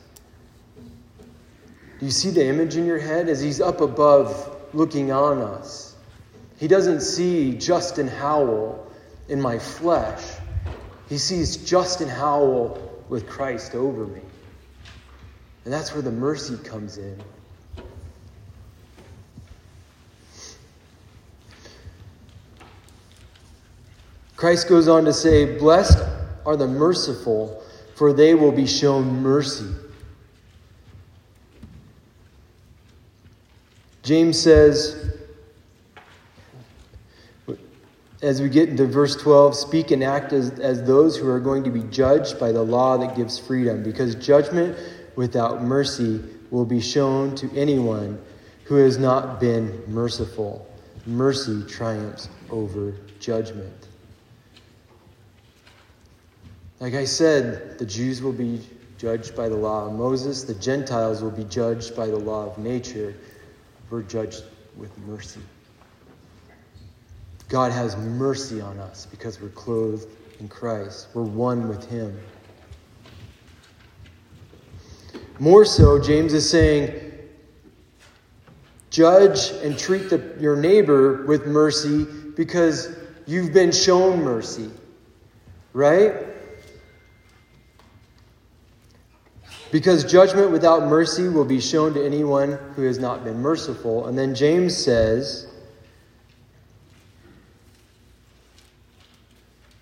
Do 1.98 2.06
you 2.06 2.10
see 2.10 2.30
the 2.30 2.44
image 2.46 2.76
in 2.76 2.86
your 2.86 2.98
head 2.98 3.28
as 3.28 3.40
He's 3.40 3.60
up 3.60 3.80
above 3.80 4.56
looking 4.72 5.12
on 5.12 5.38
us? 5.38 5.94
He 6.58 6.68
doesn't 6.68 7.00
see 7.00 7.56
Justin 7.56 8.08
Howell 8.08 8.90
in 9.28 9.40
my 9.40 9.58
flesh. 9.58 10.22
He 11.08 11.18
sees 11.18 11.56
Justin 11.56 12.08
Howell 12.08 13.04
with 13.08 13.28
Christ 13.28 13.74
over 13.74 14.06
me. 14.06 14.20
And 15.64 15.72
that's 15.72 15.92
where 15.92 16.02
the 16.02 16.10
mercy 16.10 16.56
comes 16.64 16.98
in. 16.98 17.22
Christ 24.36 24.68
goes 24.68 24.88
on 24.88 25.04
to 25.04 25.12
say, 25.12 25.56
Blessed 25.56 25.98
are 26.44 26.56
the 26.56 26.66
merciful, 26.66 27.62
for 27.94 28.12
they 28.12 28.34
will 28.34 28.52
be 28.52 28.66
shown 28.66 29.22
mercy. 29.22 29.70
James 34.02 34.40
says, 34.40 35.12
as 38.22 38.40
we 38.40 38.48
get 38.48 38.68
into 38.68 38.86
verse 38.86 39.16
12, 39.16 39.54
speak 39.54 39.90
and 39.90 40.02
act 40.02 40.32
as, 40.32 40.58
as 40.60 40.82
those 40.84 41.16
who 41.16 41.28
are 41.28 41.40
going 41.40 41.64
to 41.64 41.70
be 41.70 41.82
judged 41.84 42.38
by 42.38 42.52
the 42.52 42.62
law 42.62 42.96
that 42.96 43.16
gives 43.16 43.38
freedom, 43.38 43.82
because 43.82 44.14
judgment 44.14 44.78
without 45.16 45.62
mercy 45.62 46.20
will 46.50 46.64
be 46.64 46.80
shown 46.80 47.34
to 47.34 47.50
anyone 47.56 48.20
who 48.64 48.76
has 48.76 48.98
not 48.98 49.40
been 49.40 49.82
merciful. 49.88 50.66
Mercy 51.06 51.64
triumphs 51.66 52.28
over 52.50 52.94
judgment. 53.18 53.88
Like 56.82 56.94
I 56.94 57.04
said, 57.04 57.78
the 57.78 57.86
Jews 57.86 58.22
will 58.22 58.32
be 58.32 58.60
judged 58.98 59.36
by 59.36 59.48
the 59.48 59.54
law 59.54 59.86
of 59.86 59.92
Moses, 59.92 60.42
the 60.42 60.54
Gentiles 60.54 61.22
will 61.22 61.30
be 61.30 61.44
judged 61.44 61.94
by 61.94 62.08
the 62.08 62.16
law 62.16 62.50
of 62.50 62.58
nature. 62.58 63.14
We're 63.88 64.02
judged 64.02 64.42
with 64.76 64.90
mercy. 64.98 65.38
God 67.48 67.70
has 67.70 67.96
mercy 67.96 68.60
on 68.60 68.80
us 68.80 69.06
because 69.06 69.40
we're 69.40 69.50
clothed 69.50 70.08
in 70.40 70.48
Christ. 70.48 71.06
We're 71.14 71.22
one 71.22 71.68
with 71.68 71.88
Him. 71.88 72.18
More 75.38 75.64
so, 75.64 76.02
James 76.02 76.32
is 76.32 76.50
saying, 76.50 77.12
judge 78.90 79.52
and 79.62 79.78
treat 79.78 80.10
the, 80.10 80.34
your 80.40 80.56
neighbor 80.56 81.24
with 81.26 81.46
mercy 81.46 82.06
because 82.36 82.96
you've 83.28 83.52
been 83.52 83.70
shown 83.70 84.24
mercy. 84.24 84.68
Right? 85.74 86.31
because 89.72 90.04
judgment 90.04 90.50
without 90.50 90.86
mercy 90.86 91.28
will 91.28 91.46
be 91.46 91.58
shown 91.58 91.94
to 91.94 92.04
anyone 92.04 92.58
who 92.76 92.82
has 92.82 92.98
not 92.98 93.24
been 93.24 93.38
merciful. 93.38 94.06
And 94.06 94.16
then 94.18 94.34
James 94.34 94.76
says, 94.76 95.46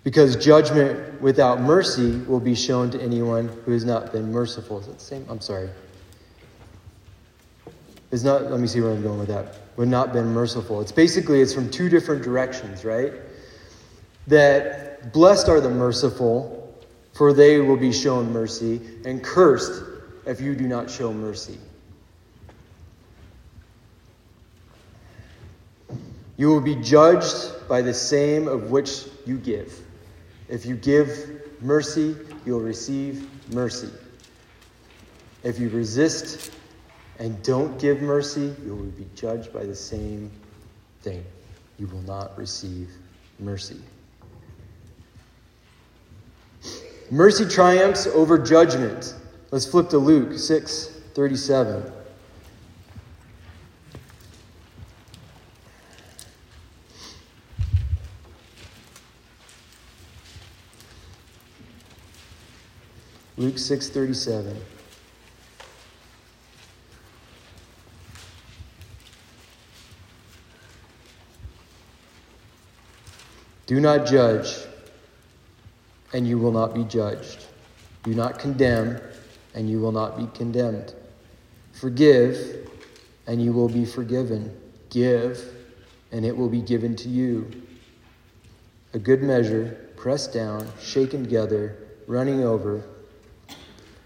because 0.05 0.37
judgment 0.37 1.21
without 1.21 1.59
mercy 1.59 2.19
will 2.19 2.39
be 2.39 2.55
shown 2.55 2.89
to 2.91 3.01
anyone 3.01 3.49
who 3.65 3.73
has 3.73 3.83
not 3.83 4.13
been 4.13 4.31
merciful. 4.31 4.79
Is 4.79 4.87
that 4.87 4.97
the 4.97 5.03
same? 5.03 5.25
I'm 5.27 5.41
sorry. 5.41 5.69
It's 8.11 8.23
not, 8.23 8.49
let 8.49 8.61
me 8.61 8.67
see 8.67 8.79
where 8.79 8.91
I'm 8.91 9.03
going 9.03 9.19
with 9.19 9.27
that. 9.27 9.57
Would 9.75 9.89
not 9.89 10.13
been 10.13 10.27
merciful. 10.27 10.79
It's 10.79 10.91
basically, 10.93 11.41
it's 11.41 11.53
from 11.53 11.69
two 11.69 11.89
different 11.89 12.23
directions, 12.23 12.85
right? 12.85 13.11
That 14.27 15.11
blessed 15.11 15.49
are 15.49 15.59
the 15.59 15.69
merciful 15.69 16.60
for 17.13 17.33
they 17.33 17.59
will 17.59 17.77
be 17.77 17.91
shown 17.91 18.31
mercy, 18.31 18.81
and 19.05 19.23
cursed 19.23 19.83
if 20.25 20.41
you 20.41 20.55
do 20.55 20.67
not 20.67 20.89
show 20.89 21.13
mercy. 21.13 21.57
You 26.37 26.47
will 26.47 26.61
be 26.61 26.75
judged 26.75 27.67
by 27.67 27.81
the 27.81 27.93
same 27.93 28.47
of 28.47 28.71
which 28.71 29.05
you 29.25 29.37
give. 29.37 29.79
If 30.49 30.65
you 30.65 30.75
give 30.75 31.41
mercy, 31.61 32.15
you'll 32.45 32.61
receive 32.61 33.29
mercy. 33.53 33.89
If 35.43 35.59
you 35.59 35.69
resist 35.69 36.51
and 37.19 37.41
don't 37.43 37.79
give 37.79 38.01
mercy, 38.01 38.55
you 38.65 38.75
will 38.75 38.85
be 38.85 39.05
judged 39.15 39.53
by 39.53 39.65
the 39.65 39.75
same 39.75 40.31
thing. 41.01 41.23
You 41.77 41.87
will 41.87 42.01
not 42.01 42.37
receive 42.37 42.89
mercy. 43.39 43.79
Mercy 47.11 47.45
triumphs 47.45 48.07
over 48.07 48.37
judgment. 48.37 49.15
Let's 49.51 49.65
flip 49.65 49.89
to 49.89 49.97
Luke 49.97 50.39
6 50.39 50.85
37. 51.13 51.91
Luke 63.41 63.55
6:37 63.55 64.55
Do 73.65 73.79
not 73.79 74.05
judge 74.05 74.70
and 76.13 76.27
you 76.27 76.37
will 76.37 76.51
not 76.51 76.73
be 76.73 76.83
judged. 76.83 77.45
Do 78.03 78.13
not 78.13 78.39
condemn 78.39 78.99
and 79.53 79.69
you 79.69 79.79
will 79.79 79.91
not 79.91 80.17
be 80.17 80.27
condemned. 80.37 80.93
Forgive 81.73 82.69
and 83.27 83.41
you 83.41 83.53
will 83.53 83.69
be 83.69 83.85
forgiven. 83.85 84.55
Give 84.89 85.41
and 86.11 86.25
it 86.25 86.35
will 86.35 86.49
be 86.49 86.61
given 86.61 86.95
to 86.97 87.09
you. 87.09 87.49
A 88.93 88.99
good 88.99 89.23
measure, 89.23 89.89
pressed 89.95 90.33
down, 90.33 90.67
shaken 90.81 91.23
together, 91.23 91.77
running 92.07 92.43
over 92.43 92.83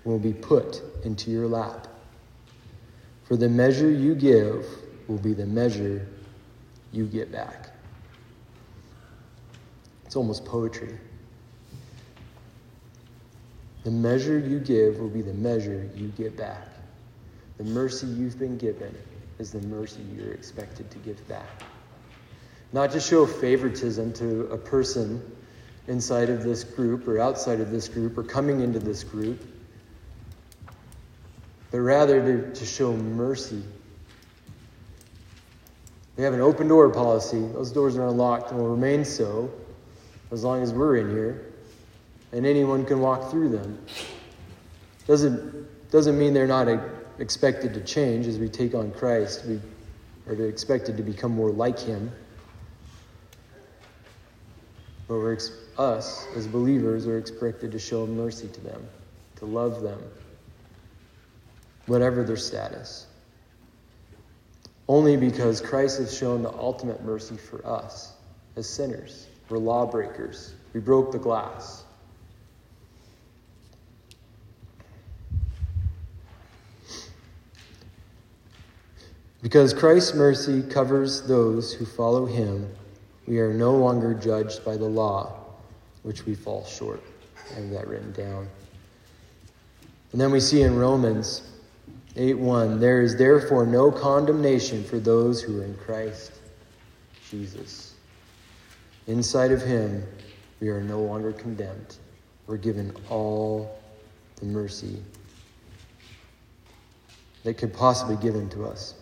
will 0.04 0.20
be 0.20 0.34
put 0.34 0.82
into 1.04 1.32
your 1.32 1.48
lap. 1.48 1.88
For 3.24 3.36
the 3.36 3.50
measure 3.50 3.89
you 3.89 4.13
give 4.13 4.68
will 5.08 5.18
be 5.18 5.34
the 5.34 5.48
measure 5.48 6.08
you 6.91 7.06
get 7.08 7.32
back. 7.32 7.72
It's 10.06 10.15
almost 10.15 10.46
poetry. 10.46 10.96
The 13.86 13.91
measure 13.91 14.39
you 14.39 14.60
give 14.60 15.00
will 15.00 15.10
be 15.10 15.21
the 15.21 15.36
measure 15.36 15.88
you 15.95 16.08
get 16.17 16.36
back. 16.36 16.67
The 17.58 17.63
mercy 17.63 18.08
you've 18.08 18.39
been 18.39 18.58
given 18.58 18.93
is 19.38 19.52
the 19.52 19.62
mercy 19.62 20.02
you're 20.17 20.34
expected 20.34 20.89
to 20.89 20.98
give 20.98 21.26
back. 21.28 21.63
Not 22.74 22.91
to 22.91 23.00
show 23.00 23.28
favoritism 23.28 24.12
to 24.13 24.48
a 24.48 24.58
person 24.58 25.21
inside 25.88 26.32
of 26.32 26.43
this 26.43 26.63
group 26.63 27.08
or 27.08 27.19
outside 27.19 27.60
of 27.60 27.69
this 27.69 27.88
group 27.88 28.17
or 28.17 28.24
coming 28.24 28.62
into 28.62 28.80
this 28.80 29.04
group 29.04 29.45
but 31.69 31.82
rather 31.82 32.21
to, 32.21 32.54
to 32.56 32.65
show 32.65 32.95
mercy. 32.95 33.62
We 36.17 36.24
have 36.24 36.34
an 36.34 36.41
open 36.41 36.67
door 36.67 36.89
policy. 36.89 37.39
Those 37.50 37.71
doors 37.71 37.98
are 37.98 38.08
unlocked 38.08 38.50
and 38.50 38.60
will 38.60 38.69
remain 38.69 39.06
so 39.06 39.52
as 40.32 40.43
long 40.43 40.63
as 40.63 40.74
we're 40.74 40.98
in 40.98 41.12
here, 41.12 41.54
and 42.36 42.45
anyone 42.45 42.86
can 42.86 43.00
walk 43.00 43.32
through 43.32 43.48
them. 43.48 43.80
Doesn't, 45.08 45.89
doesn't 45.89 46.19
mean 46.19 46.34
they're 46.34 46.45
not 46.45 46.67
expected 47.17 47.74
to 47.74 47.82
change 47.82 48.28
as 48.28 48.38
we 48.38 48.50
take 48.50 48.76
on 48.76 48.91
Christ. 48.91 49.45
We 49.45 49.62
are 50.28 50.34
expected 50.45 50.98
to 50.98 51.04
become 51.04 51.32
more 51.32 51.50
like 51.50 51.80
Him. 51.80 52.12
But 55.08 55.15
we're, 55.15 55.38
us, 55.78 56.28
as 56.36 56.45
believers, 56.45 57.08
are 57.08 57.17
expected 57.17 57.71
to 57.71 57.80
show 57.80 58.06
mercy 58.06 58.50
to 58.50 58.60
them, 58.60 58.86
to 59.38 59.45
love 59.45 59.82
them, 59.82 60.02
whatever 61.86 62.21
their 62.26 62.36
status. 62.36 63.08
Only 64.89 65.15
because 65.15 65.62
Christ 65.62 66.00
has 66.00 66.15
shown 66.15 66.43
the 66.43 66.52
ultimate 66.52 67.02
mercy 67.06 67.38
for 67.38 67.65
us 67.65 68.12
as 68.58 68.67
sinners. 68.67 69.28
We're 69.48 69.58
lawbreakers. 69.60 70.54
We 70.74 70.82
broke 70.82 71.13
the 71.13 71.19
glass. 71.19 71.85
Because 79.45 79.75
Christ's 79.75 80.15
mercy 80.15 80.63
covers 80.63 81.21
those 81.21 81.71
who 81.71 81.86
follow 81.86 82.25
him, 82.25 82.67
we 83.27 83.38
are 83.38 83.53
no 83.53 83.75
longer 83.75 84.15
judged 84.15 84.65
by 84.65 84.75
the 84.75 84.86
law, 84.86 85.36
which 86.01 86.25
we 86.25 86.34
fall 86.34 86.65
short. 86.65 87.03
I 87.51 87.60
have 87.60 87.69
that 87.69 87.88
written 87.88 88.12
down. 88.13 88.47
And 90.12 90.19
then 90.19 90.31
we 90.31 90.39
see 90.39 90.63
in 90.63 90.75
Romans 90.75 91.43
8 92.15 92.39
1 92.39 92.79
There 92.79 93.03
is 93.03 93.17
therefore 93.17 93.67
no 93.67 93.91
condemnation 93.91 94.84
for 94.84 94.97
those 94.99 95.43
who 95.43 95.62
are 95.62 95.63
in 95.63 95.75
Christ 95.75 96.31
Jesus. 97.29 97.93
Inside 99.05 99.51
of 99.51 99.62
Him, 99.62 100.03
we 100.60 100.69
are 100.69 100.81
no 100.81 101.01
longer 101.01 101.31
condemned. 101.31 101.97
We're 102.47 102.58
given 102.58 102.95
all 103.12 103.79
the 104.38 104.47
mercy 104.47 104.97
that 107.43 107.60
could 107.60 107.75
possibly 107.75 108.15
be 108.15 108.23
given 108.23 108.49
to 108.49 108.65
us. 108.65 108.95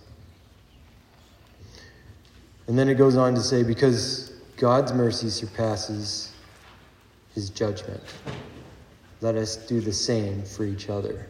And 2.67 2.77
then 2.79 2.87
it 2.87 2.95
goes 2.95 3.17
on 3.17 3.35
to 3.35 3.41
say, 3.41 3.63
because 3.63 4.31
God's 4.57 4.93
mercy 4.93 5.29
surpasses 5.29 6.31
his 7.33 7.49
judgment, 7.49 8.01
let 9.21 9.35
us 9.35 9.55
do 9.55 9.81
the 9.81 9.93
same 9.93 10.43
for 10.43 10.63
each 10.63 10.89
other. 10.89 11.27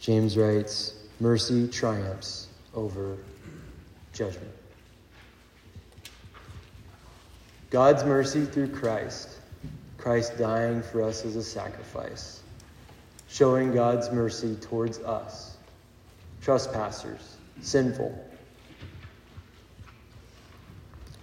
James 0.00 0.36
writes, 0.36 0.94
Mercy 1.20 1.66
triumphs 1.66 2.46
over 2.74 3.16
judgment. 4.12 4.52
God's 7.70 8.04
mercy 8.04 8.44
through 8.44 8.68
Christ, 8.68 9.30
Christ 9.98 10.38
dying 10.38 10.80
for 10.80 11.02
us 11.02 11.24
as 11.24 11.36
a 11.36 11.42
sacrifice, 11.42 12.42
showing 13.28 13.74
God's 13.74 14.10
mercy 14.10 14.56
towards 14.56 15.00
us, 15.00 15.56
trespassers, 16.40 17.36
sinful, 17.60 18.27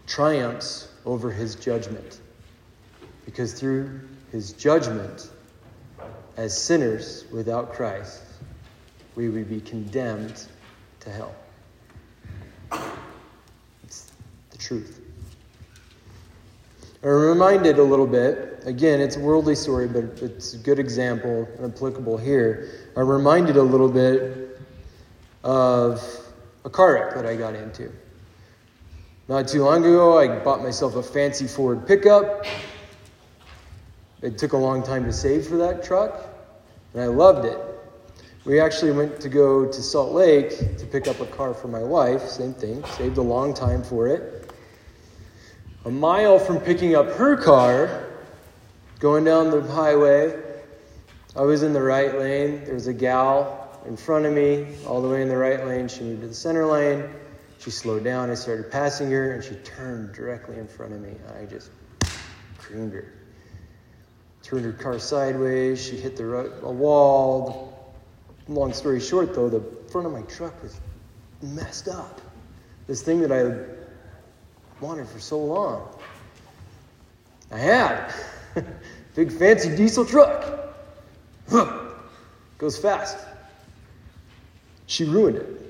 triumphs 0.08 0.90
over 1.06 1.32
his 1.32 1.56
judgment. 1.56 2.20
Because 3.26 3.54
through 3.54 4.02
his 4.32 4.54
judgment, 4.54 5.30
as 6.38 6.58
sinners 6.58 7.26
without 7.32 7.74
Christ, 7.74 8.22
we 9.16 9.30
would 9.30 9.50
be 9.50 9.62
condemned 9.62 10.48
to 11.00 11.10
hell. 11.10 11.36
It's 13.84 14.12
the 14.52 14.58
truth. 14.58 15.02
I'm 17.04 17.12
reminded 17.12 17.78
a 17.78 17.84
little 17.84 18.08
bit, 18.08 18.64
again, 18.66 19.00
it's 19.00 19.16
a 19.16 19.20
worldly 19.20 19.54
story, 19.54 19.88
but 19.88 20.04
it's 20.24 20.56
a 20.56 20.58
good 20.58 20.80
example 20.80 21.48
and 21.60 21.72
applicable 21.72 22.18
here. 22.18 22.90
I'm 22.98 23.08
reminded 23.08 23.58
a 23.58 23.62
little 23.62 23.90
bit 23.90 24.60
of 25.44 26.04
a 26.66 26.70
car 26.70 26.94
wreck 26.96 27.14
that 27.14 27.28
I 27.28 27.36
got 27.36 27.54
into. 27.54 27.92
Not 29.28 29.48
too 29.48 29.64
long 29.64 29.84
ago, 29.84 30.20
I 30.20 30.28
bought 30.28 30.62
myself 30.62 30.96
a 30.96 31.02
fancy 31.02 31.48
Ford 31.48 31.88
pickup. 31.88 32.46
It 34.22 34.38
took 34.38 34.54
a 34.54 34.58
long 34.58 34.84
time 34.84 35.04
to 35.06 35.12
save 35.12 35.48
for 35.48 35.58
that 35.58 35.84
truck, 35.84 36.28
and 36.94 37.02
I 37.02 37.08
loved 37.08 37.46
it. 37.46 37.58
We 38.46 38.60
actually 38.60 38.92
went 38.92 39.20
to 39.22 39.30
go 39.30 39.66
to 39.66 39.82
Salt 39.82 40.14
Lake 40.14 40.78
to 40.78 40.86
pick 40.86 41.08
up 41.08 41.20
a 41.22 41.26
car 41.26 41.56
for 41.56 41.68
my 41.68 41.82
wife. 41.82 42.22
Same 42.28 42.54
thing, 42.54 42.84
saved 42.86 43.18
a 43.18 43.22
long 43.24 43.56
time 43.56 43.82
for 43.82 44.08
it. 44.08 44.52
A 45.86 45.90
mile 45.90 46.38
from 46.38 46.60
picking 46.60 46.96
up 46.96 47.12
her 47.14 47.36
car, 47.36 48.08
going 49.00 49.24
down 49.24 49.50
the 49.50 49.64
highway, 49.64 50.40
I 51.36 51.42
was 51.42 51.64
in 51.64 51.74
the 51.74 51.82
right 51.82 52.16
lane. 52.18 52.64
There 52.64 52.76
was 52.76 52.86
a 52.86 52.94
gal 52.94 53.82
in 53.88 53.98
front 53.98 54.28
of 54.28 54.34
me, 54.34 54.68
all 54.86 55.02
the 55.02 55.10
way 55.10 55.24
in 55.24 55.30
the 55.30 55.38
right 55.38 55.66
lane. 55.66 55.88
She 55.88 56.02
moved 56.02 56.22
to 56.22 56.28
the 56.28 56.34
center 56.36 56.68
lane. 56.68 57.10
She 57.60 57.72
slowed 57.72 58.04
down. 58.04 58.30
I 58.30 58.36
started 58.36 58.72
passing 58.72 59.10
her, 59.12 59.34
and 59.34 59.44
she 59.44 59.56
turned 59.56 60.14
directly 60.14 60.58
in 60.58 60.68
front 60.68 60.94
of 60.94 61.02
me. 61.02 61.14
I 61.40 61.46
just 61.46 61.72
creamed 62.58 62.94
her. 62.94 63.14
Turned 64.44 64.66
her 64.66 64.74
car 64.74 65.00
sideways. 65.00 65.84
She 65.84 65.98
hit 65.98 66.16
the 66.16 66.62
a 66.64 66.72
wall. 66.72 67.96
Long 68.48 68.74
story 68.74 69.00
short, 69.00 69.34
though, 69.34 69.50
the 69.50 69.64
front 69.90 70.06
of 70.06 70.14
my 70.14 70.22
truck 70.24 70.62
was 70.62 70.80
messed 71.42 71.88
up. 71.88 72.22
This 72.88 73.02
thing 73.02 73.22
that 73.22 73.32
I 73.32 74.84
wanted 74.84 75.08
for 75.08 75.20
so 75.20 75.40
long. 75.40 75.88
I 77.52 77.58
had. 77.58 78.14
Big 79.16 79.32
fancy 79.32 79.76
diesel 79.76 80.06
truck. 80.06 80.76
Goes 82.58 82.78
fast. 82.78 83.18
She 84.88 85.04
ruined 85.04 85.38
it. 85.38 85.65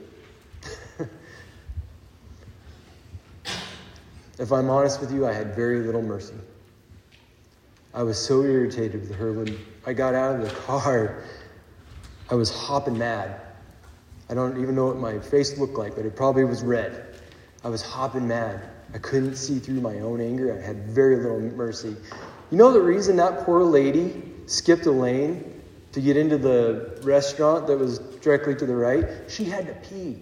If 4.39 4.51
I'm 4.51 4.69
honest 4.69 4.99
with 4.99 5.11
you, 5.11 5.25
I 5.25 5.33
had 5.33 5.55
very 5.55 5.79
little 5.81 6.01
mercy. 6.01 6.35
I 7.93 8.03
was 8.03 8.17
so 8.17 8.43
irritated 8.43 9.01
with 9.01 9.15
her 9.15 9.31
when 9.31 9.57
I 9.85 9.93
got 9.93 10.13
out 10.13 10.35
of 10.35 10.41
the 10.41 10.53
car. 10.53 11.23
I 12.29 12.35
was 12.35 12.53
hopping 12.53 12.97
mad. 12.97 13.39
I 14.29 14.33
don't 14.33 14.61
even 14.61 14.75
know 14.75 14.87
what 14.87 14.97
my 14.97 15.19
face 15.19 15.57
looked 15.57 15.77
like, 15.77 15.95
but 15.95 16.05
it 16.05 16.15
probably 16.15 16.43
was 16.43 16.63
red. 16.63 17.15
I 17.63 17.69
was 17.69 17.81
hopping 17.81 18.27
mad. 18.27 18.61
I 18.93 18.97
couldn't 18.97 19.35
see 19.35 19.59
through 19.59 19.81
my 19.81 19.99
own 19.99 20.19
anger. 20.19 20.57
I 20.57 20.65
had 20.65 20.87
very 20.87 21.17
little 21.17 21.39
mercy. 21.39 21.95
You 22.51 22.57
know 22.57 22.71
the 22.71 22.81
reason 22.81 23.15
that 23.17 23.45
poor 23.45 23.63
lady 23.63 24.23
skipped 24.45 24.85
a 24.85 24.91
lane 24.91 25.61
to 25.91 26.01
get 26.01 26.17
into 26.17 26.37
the 26.37 26.99
restaurant 27.03 27.67
that 27.67 27.77
was 27.77 27.99
directly 27.99 28.55
to 28.55 28.65
the 28.65 28.75
right? 28.75 29.05
She 29.29 29.45
had 29.45 29.67
to 29.67 29.73
pee. 29.89 30.21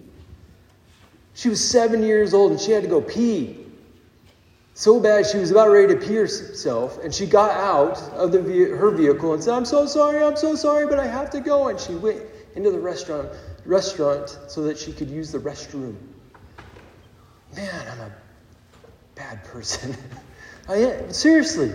She 1.34 1.48
was 1.48 1.62
seven 1.62 2.02
years 2.02 2.32
old 2.32 2.52
and 2.52 2.60
she 2.60 2.70
had 2.70 2.84
to 2.84 2.88
go 2.88 3.00
pee. 3.00 3.63
So 4.76 4.98
bad 4.98 5.24
she 5.24 5.38
was 5.38 5.52
about 5.52 5.70
ready 5.70 5.94
to 5.94 6.00
pierce 6.00 6.40
herself, 6.40 6.98
and 7.04 7.14
she 7.14 7.26
got 7.26 7.52
out 7.52 8.02
of 8.14 8.32
the 8.32 8.40
her 8.40 8.90
vehicle 8.90 9.32
and 9.32 9.42
said, 9.42 9.54
"I'm 9.54 9.64
so 9.64 9.86
sorry, 9.86 10.22
I'm 10.22 10.36
so 10.36 10.56
sorry, 10.56 10.86
but 10.86 10.98
I 10.98 11.06
have 11.06 11.30
to 11.30 11.40
go." 11.40 11.68
And 11.68 11.78
she 11.78 11.94
went 11.94 12.20
into 12.56 12.72
the 12.72 12.80
restaurant 12.80 13.28
restaurant 13.64 14.36
so 14.48 14.64
that 14.64 14.76
she 14.76 14.92
could 14.92 15.08
use 15.08 15.30
the 15.30 15.38
restroom. 15.38 15.94
Man, 17.54 17.86
I'm 17.92 18.00
a 18.00 18.10
bad 19.14 19.44
person. 19.44 19.96
I 20.68 21.06
seriously. 21.10 21.72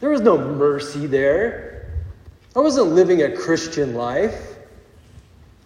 There 0.00 0.10
was 0.10 0.22
no 0.22 0.36
mercy 0.36 1.06
there. 1.06 1.92
I 2.56 2.58
wasn't 2.58 2.88
living 2.88 3.22
a 3.22 3.34
Christian 3.34 3.94
life. 3.94 4.56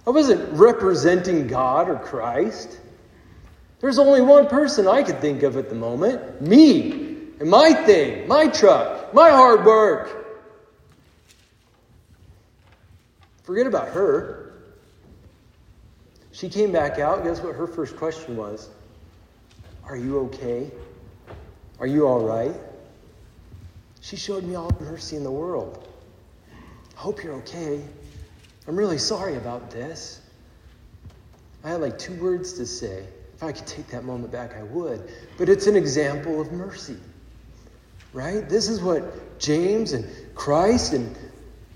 I 0.07 0.11
wasn't 0.11 0.53
representing 0.53 1.47
God 1.47 1.89
or 1.89 1.97
Christ. 1.97 2.79
There's 3.81 3.99
only 3.99 4.21
one 4.21 4.49
person 4.49 4.89
I 4.89 5.03
could 5.03 5.21
think 5.21 5.43
of 5.43 5.57
at 5.57 5.69
the 5.69 5.75
moment 5.75 6.41
me 6.41 7.09
and 7.41 7.49
my 7.49 7.73
thing, 7.73 8.27
my 8.27 8.49
truck, 8.49 9.15
my 9.15 9.31
hard 9.31 9.65
work. 9.65 10.27
Forget 13.45 13.67
about 13.67 13.89
her. 13.89 14.53
She 16.33 16.49
came 16.49 16.73
back 16.73 16.99
out. 16.99 17.25
Guess 17.25 17.41
what 17.41 17.55
her 17.55 17.67
first 17.67 17.97
question 17.97 18.37
was? 18.37 18.69
Are 19.85 19.97
you 19.97 20.19
okay? 20.21 20.71
Are 21.81 21.87
you 21.87 22.07
all 22.07 22.21
right? 22.21 22.55
She 24.01 24.17
showed 24.17 24.45
me 24.45 24.55
all 24.55 24.71
the 24.71 24.85
mercy 24.85 25.17
in 25.17 25.25
the 25.25 25.31
world. 25.31 25.89
I 26.97 27.01
hope 27.01 27.23
you're 27.23 27.35
okay. 27.37 27.83
I'm 28.67 28.77
really 28.77 28.99
sorry 28.99 29.37
about 29.37 29.71
this. 29.71 30.21
I 31.65 31.71
had 31.71 31.81
like 31.81 31.99
two 31.99 32.15
words 32.15 32.55
to 32.55 32.67
say. 32.67 33.07
If 33.39 33.43
I 33.45 33.53
could 33.53 33.67
take 33.67 33.87
that 33.89 34.05
moment 34.05 34.31
back, 34.31 34.55
I 34.55 34.65
would. 34.65 35.11
But 35.39 35.49
it's 35.49 35.67
an 35.67 35.77
example 35.77 36.41
of 36.41 36.53
mercy, 36.53 36.99
right? 38.13 38.47
This 38.49 38.69
is 38.69 38.83
what 38.83 39.39
James 39.39 39.93
and 39.93 40.05
Christ 40.35 40.93
and 40.93 41.17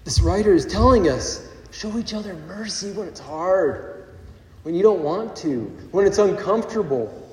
this 0.04 0.20
writer 0.20 0.52
is 0.52 0.66
telling 0.66 1.08
us. 1.08 1.48
Show 1.70 1.96
each 1.96 2.12
other 2.12 2.34
mercy 2.34 2.92
when 2.92 3.08
it's 3.08 3.20
hard, 3.20 4.16
when 4.64 4.74
you 4.74 4.82
don't 4.82 5.02
want 5.02 5.34
to, 5.36 5.60
when 5.92 6.04
it's 6.06 6.18
uncomfortable, 6.18 7.32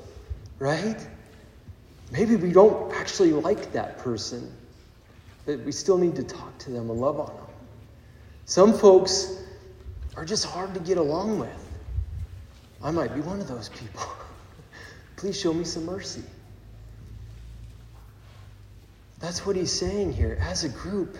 right? 0.59 1.05
Maybe 2.11 2.37
we 2.37 2.53
don't 2.53 2.93
actually 2.93 3.33
like 3.33 3.73
that 3.73 3.97
person 3.97 4.55
but 5.49 5.59
we 5.61 5.71
still 5.71 5.97
need 5.97 6.15
to 6.15 6.23
talk 6.23 6.55
to 6.59 6.69
them 6.69 6.91
and 6.91 7.01
love 7.01 7.19
on 7.19 7.35
them. 7.35 7.45
Some 8.45 8.71
folks 8.71 9.41
are 10.15 10.23
just 10.23 10.45
hard 10.45 10.75
to 10.75 10.79
get 10.79 10.99
along 10.99 11.39
with. 11.39 11.49
I 12.83 12.91
might 12.91 13.15
be 13.15 13.21
one 13.21 13.39
of 13.39 13.47
those 13.47 13.69
people. 13.69 14.03
Please 15.19 15.37
show 15.37 15.53
me 15.53 15.65
some 15.65 15.85
mercy. 15.85 16.23
That's 19.19 19.45
what 19.45 19.57
he's 19.57 19.71
saying 19.77 20.13
here. 20.13 20.37
As 20.39 20.63
a 20.63 20.69
group, 20.69 21.17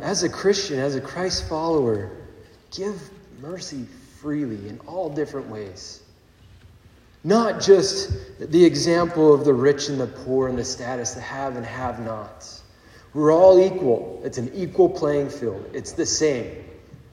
as 0.00 0.22
a 0.22 0.28
Christian, 0.28 0.78
as 0.78 0.94
a 0.94 1.00
Christ 1.00 1.48
follower, 1.48 2.12
give 2.70 3.10
mercy 3.40 3.86
freely 4.20 4.68
in 4.68 4.78
all 4.86 5.10
different 5.10 5.48
ways. 5.48 6.00
Not 7.24 7.60
just 7.60 8.12
the 8.38 8.64
example 8.64 9.34
of 9.34 9.44
the 9.44 9.52
rich 9.52 9.88
and 9.88 10.00
the 10.00 10.06
poor 10.06 10.46
and 10.46 10.56
the 10.56 10.64
status, 10.64 11.14
the 11.14 11.20
have 11.20 11.56
and 11.56 11.66
have 11.66 11.98
nots. 11.98 12.62
We're 13.14 13.32
all 13.32 13.58
equal. 13.58 14.20
It's 14.22 14.38
an 14.38 14.52
equal 14.54 14.88
playing 14.88 15.30
field. 15.30 15.70
It's 15.72 15.90
the 15.90 16.06
same 16.06 16.66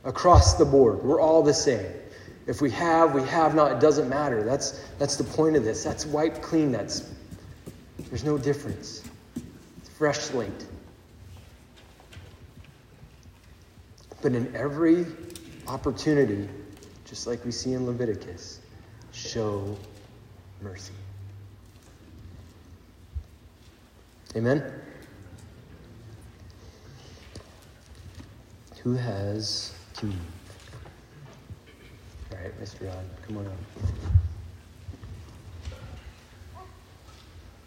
across 0.04 0.54
the 0.54 0.66
board. 0.66 1.04
We're 1.04 1.20
all 1.20 1.42
the 1.42 1.56
same. 1.56 1.84
If 2.46 2.62
we 2.62 2.70
have, 2.72 3.14
we 3.14 3.24
have 3.24 3.56
not, 3.56 3.72
it 3.72 3.80
doesn't 3.80 4.10
matter. 4.10 4.44
That's, 4.44 4.84
that's 5.00 5.16
the 5.16 5.24
point 5.24 5.56
of 5.56 5.64
this. 5.64 5.84
That's 5.84 6.06
wiped 6.06 6.42
clean. 6.42 6.72
That's, 6.72 7.10
there's 8.10 8.26
no 8.26 8.38
difference. 8.38 9.04
It's 9.78 9.90
fresh 9.90 10.20
slate. 10.20 10.66
But 14.22 14.34
in 14.34 14.54
every 14.56 15.06
opportunity, 15.68 16.50
just 17.06 17.28
like 17.28 17.44
we 17.46 17.52
see 17.52 17.74
in 17.74 17.86
Leviticus, 17.86 18.60
show 19.14 19.78
mercy. 20.62 20.94
Amen? 24.36 24.64
Who 28.82 28.96
has 28.96 29.74
communion? 29.96 30.33
All 32.34 32.40
right, 32.40 32.60
Mr. 32.60 32.88
Rod, 32.88 33.06
come 33.28 33.38
on 33.38 33.46
up. 33.46 34.33